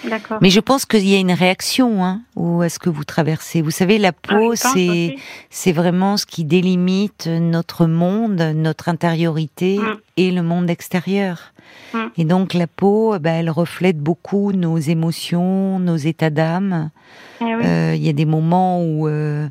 D'accord. 0.08 0.38
Mais 0.42 0.50
je 0.50 0.60
pense 0.60 0.84
qu'il 0.86 1.06
y 1.08 1.14
a 1.14 1.18
une 1.18 1.32
réaction 1.32 2.04
hein, 2.04 2.20
ou 2.36 2.60
à 2.62 2.68
ce 2.68 2.78
que 2.78 2.90
vous 2.90 3.04
traversez. 3.04 3.62
Vous 3.62 3.70
savez, 3.70 3.98
la 3.98 4.08
Ah, 4.28 4.34
peau, 4.36 4.54
c'est 4.54 5.16
c'est 5.50 5.72
vraiment 5.72 6.16
ce 6.16 6.26
qui 6.26 6.44
délimite 6.44 7.26
notre 7.26 7.86
monde, 7.86 8.40
notre 8.54 8.88
intériorité 8.88 9.78
Mm. 9.78 9.96
et 10.18 10.30
le 10.30 10.42
monde 10.42 10.68
extérieur. 10.70 11.52
Mm. 11.94 11.98
Et 12.18 12.24
donc 12.24 12.54
la 12.54 12.66
peau, 12.66 13.18
bah, 13.18 13.30
elle 13.32 13.50
reflète 13.50 13.98
beaucoup 13.98 14.52
nos 14.52 14.78
émotions, 14.78 15.78
nos 15.78 15.96
états 15.96 16.30
d'âme. 16.30 16.90
Eh 17.40 17.44
oui. 17.44 17.62
Euh, 17.64 17.94
Il 17.96 18.04
y 18.04 18.08
a 18.08 18.12
des 18.12 18.26
moments 18.26 18.82
où 18.84 19.08
euh, 19.08 19.48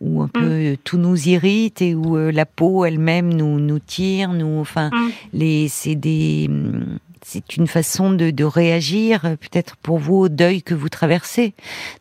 où 0.00 0.22
un 0.22 0.28
peu 0.28 0.40
euh, 0.42 0.76
tout 0.82 0.96
nous 0.98 1.28
irrite 1.28 1.80
et 1.82 1.94
où 1.94 2.16
euh, 2.16 2.32
la 2.32 2.46
peau 2.46 2.84
elle-même 2.84 3.32
nous 3.32 3.60
nous 3.60 3.78
tire, 3.78 4.32
nous 4.32 4.58
enfin 4.60 4.90
Mm. 4.92 5.10
les 5.34 5.68
c'est 5.68 5.94
des 5.94 6.46
hum, 6.48 6.98
c'est 7.24 7.56
une 7.56 7.66
façon 7.66 8.10
de, 8.10 8.30
de 8.30 8.44
réagir, 8.44 9.24
euh, 9.24 9.36
peut-être 9.36 9.76
pour 9.76 9.98
vous, 9.98 10.16
au 10.16 10.28
deuil 10.28 10.62
que 10.62 10.74
vous 10.74 10.88
traversez. 10.88 11.54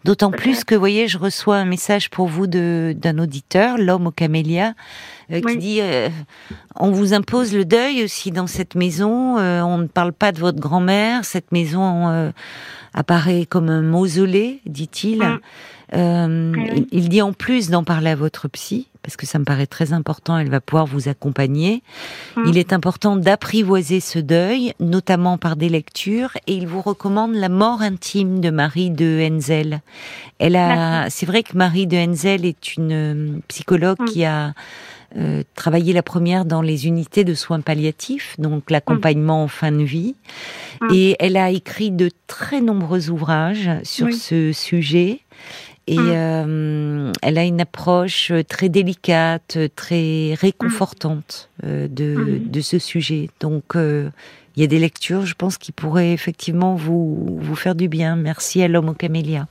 D'autant 0.04 0.32
plus 0.32 0.64
que, 0.64 0.74
vous 0.76 0.80
voyez, 0.82 1.08
je 1.08 1.18
reçois 1.18 1.58
un 1.58 1.66
message 1.66 2.10
pour 2.10 2.28
vous 2.28 2.48
de- 2.48 2.96
d'un 2.98 3.20
auditeur, 3.20 3.78
l'homme 3.78 4.08
au 4.08 4.12
camélia, 4.12 4.74
euh, 5.32 5.40
qui 5.40 5.46
Oui. 5.46 5.58
dit 5.58 5.78
euh, 5.82 6.10
on 6.76 6.92
vous 6.92 7.14
impose 7.14 7.54
le 7.54 7.66
deuil 7.66 8.04
aussi 8.04 8.32
dans 8.32 8.48
cette 8.48 8.76
maison. 8.76 9.38
euh, 9.38 9.62
on 9.62 9.78
ne 9.78 9.88
parle 9.88 10.12
pas 10.14 10.32
de 10.32 10.40
votre 10.40 10.60
grand-mère. 10.60 11.24
Cette 11.24 11.52
maison 11.52 12.10
euh, 12.10 12.32
apparaît 12.94 13.46
comme 13.46 13.70
un 13.70 13.82
mausolée, 13.82 14.60
dit-il. 14.66 15.20
Mm. 15.20 15.40
Euh, 15.94 16.54
oui. 16.56 16.88
il, 16.92 17.00
il 17.04 17.10
dit 17.10 17.22
en 17.22 17.34
plus 17.34 17.70
d'en 17.70 17.84
parler 17.84 18.12
à 18.12 18.16
votre 18.16 18.48
psy, 18.48 18.88
parce 19.04 19.18
que 19.18 19.26
ça 19.26 19.40
me 19.40 19.46
paraît 19.46 19.68
très 19.68 19.94
important. 19.94 20.38
Elle 20.38 20.50
va 20.50 20.62
pouvoir 20.62 20.86
vous 20.86 21.10
accompagner. 21.10 21.84
Mm. 22.36 22.44
Il 22.48 22.58
est 22.58 22.74
important 22.74 23.16
d'apprivoiser 23.16 24.00
ce 24.00 24.20
deuil, 24.20 24.74
notamment 24.80 25.38
par 25.38 25.56
des 25.56 25.70
lectures, 25.70 26.32
et 26.48 26.54
il 26.54 26.68
vous 26.68 26.82
recommande 26.82 27.34
la 27.34 27.50
mort 27.50 27.82
intime 27.82 28.40
de 28.40 28.50
Marie 28.50 28.92
de 28.92 29.28
Henzel. 29.30 29.82
Elle 30.40 30.56
a, 30.56 31.10
c'est 31.10 31.26
vrai 31.26 31.44
que 31.44 31.58
Marie 31.58 31.88
de 31.88 31.98
Henzel 31.98 32.46
est 32.46 32.76
une 32.76 32.92
euh, 32.92 33.40
psychologue 33.48 33.98
qui 34.06 34.24
a 34.26 34.54
euh, 35.18 35.44
travaillé 35.56 35.92
la 35.94 36.04
première 36.04 36.46
dans 36.46 36.62
les 36.62 36.88
unités 36.88 37.24
de 37.24 37.34
soins 37.34 37.60
palliatifs, 37.60 38.36
donc 38.40 38.72
l'accompagnement 38.72 39.44
en 39.44 39.48
fin 39.50 39.72
de 39.72 39.84
vie, 39.84 40.16
Mm. 40.82 40.88
et 40.94 41.16
elle 41.20 41.38
a 41.38 41.52
écrit 41.52 41.92
de 41.92 42.10
très 42.26 42.60
nombreux 42.60 43.10
ouvrages 43.12 43.70
sur 43.84 44.08
Oui. 44.08 44.14
ce 44.16 44.52
sujet. 44.52 45.20
Et 45.88 45.98
Mm. 45.98 46.12
euh, 46.13 47.12
elle 47.24 47.38
a 47.38 47.44
une 47.44 47.60
approche 47.60 48.32
très 48.48 48.70
délicate, 48.70 49.58
très 49.76 50.36
réconfortante 50.39 51.50
euh, 51.63 51.88
de, 51.89 52.15
Mm. 52.46 52.50
de 52.52 52.62
ce 52.62 52.80
sujet. 52.80 53.30
Donc, 53.39 53.76
euh, 53.76 54.10
il 54.56 54.62
y 54.62 54.63
a 54.63 54.67
des 54.67 54.80
lectures, 54.80 55.26
je 55.26 55.34
pense, 55.34 55.58
qui 55.58 55.72
pourraient 55.72 56.12
effectivement 56.13 56.76
vous, 56.76 57.39
vous 57.41 57.56
faire 57.56 57.74
du 57.76 57.88
bien. 57.88 58.15
Merci 58.15 58.62
à 58.62 58.67
l'homme 58.67 58.89
au 58.89 58.94
camélia. 58.94 59.48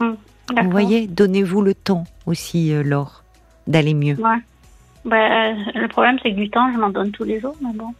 Vous 0.00 0.70
voyez, 0.70 1.08
donnez-vous 1.08 1.60
le 1.60 1.74
temps 1.74 2.04
aussi, 2.26 2.72
euh, 2.72 2.82
Laure, 2.84 3.24
d'aller 3.66 3.94
mieux. 3.94 4.14
Ouais. 4.14 4.38
Bah, 5.04 5.16
euh, 5.50 5.54
le 5.74 5.88
problème, 5.88 6.18
c'est 6.22 6.30
que 6.30 6.36
du 6.36 6.48
temps, 6.50 6.72
je 6.72 6.78
m'en 6.78 6.90
donne 6.90 7.10
tous 7.10 7.24
les 7.24 7.38
jours, 7.40 7.56
mais 7.60 7.72
bon. 7.74 7.92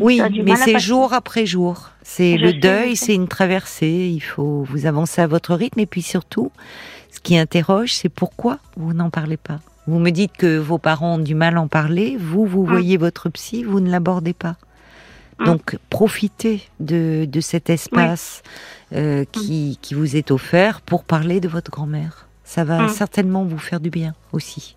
Oui, 0.00 0.20
mais 0.44 0.56
c'est 0.56 0.78
jour 0.78 1.12
après 1.12 1.46
jour. 1.46 1.90
C'est 2.02 2.36
le 2.36 2.52
deuil, 2.52 2.96
c'est 2.96 3.14
une 3.14 3.28
traversée. 3.28 4.10
Il 4.12 4.20
faut 4.20 4.62
vous 4.68 4.86
avancer 4.86 5.20
à 5.22 5.26
votre 5.26 5.54
rythme. 5.54 5.80
Et 5.80 5.86
puis 5.86 6.02
surtout, 6.02 6.50
ce 7.10 7.20
qui 7.20 7.36
interroge, 7.36 7.92
c'est 7.92 8.08
pourquoi 8.08 8.58
vous 8.76 8.92
n'en 8.94 9.10
parlez 9.10 9.36
pas. 9.36 9.60
Vous 9.86 9.98
me 9.98 10.10
dites 10.10 10.32
que 10.36 10.58
vos 10.58 10.78
parents 10.78 11.14
ont 11.16 11.18
du 11.18 11.34
mal 11.34 11.56
à 11.56 11.60
en 11.60 11.68
parler. 11.68 12.16
Vous, 12.18 12.46
vous 12.46 12.64
Mm. 12.64 12.68
voyez 12.70 12.96
votre 12.96 13.28
psy, 13.28 13.64
vous 13.64 13.80
ne 13.80 13.90
l'abordez 13.90 14.32
pas. 14.32 14.56
Mm. 15.40 15.44
Donc, 15.44 15.78
profitez 15.90 16.62
de, 16.80 17.26
de 17.28 17.40
cet 17.40 17.68
espace 17.70 18.42
euh, 18.94 19.24
qui, 19.32 19.78
qui 19.82 19.94
vous 19.94 20.16
est 20.16 20.30
offert 20.30 20.80
pour 20.80 21.04
parler 21.04 21.40
de 21.40 21.48
votre 21.48 21.70
grand-mère. 21.70 22.28
Ça 22.44 22.64
va 22.64 22.88
certainement 22.88 23.44
vous 23.44 23.58
faire 23.58 23.80
du 23.80 23.90
bien 23.90 24.14
aussi. 24.32 24.76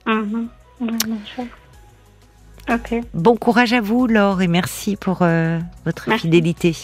Bon 3.13 3.36
courage 3.36 3.73
à 3.73 3.82
vous, 3.82 4.08
Laure, 4.08 4.41
et 4.41 4.47
merci 4.47 4.95
pour 4.95 5.19
euh, 5.21 5.60
votre 5.86 6.08
Merci. 6.10 6.23
fidélité. 6.23 6.75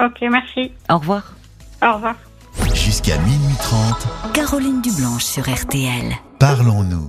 Ok, 0.00 0.18
merci. 0.22 0.72
Au 0.90 0.98
revoir. 0.98 1.34
Au 1.82 1.94
revoir. 1.94 2.14
Jusqu'à 2.74 3.16
minuit 3.18 3.54
30, 3.60 4.32
Caroline 4.34 4.82
Dublanche 4.82 5.24
sur 5.24 5.44
RTL. 5.48 6.12
parlons-nous. 6.38 7.00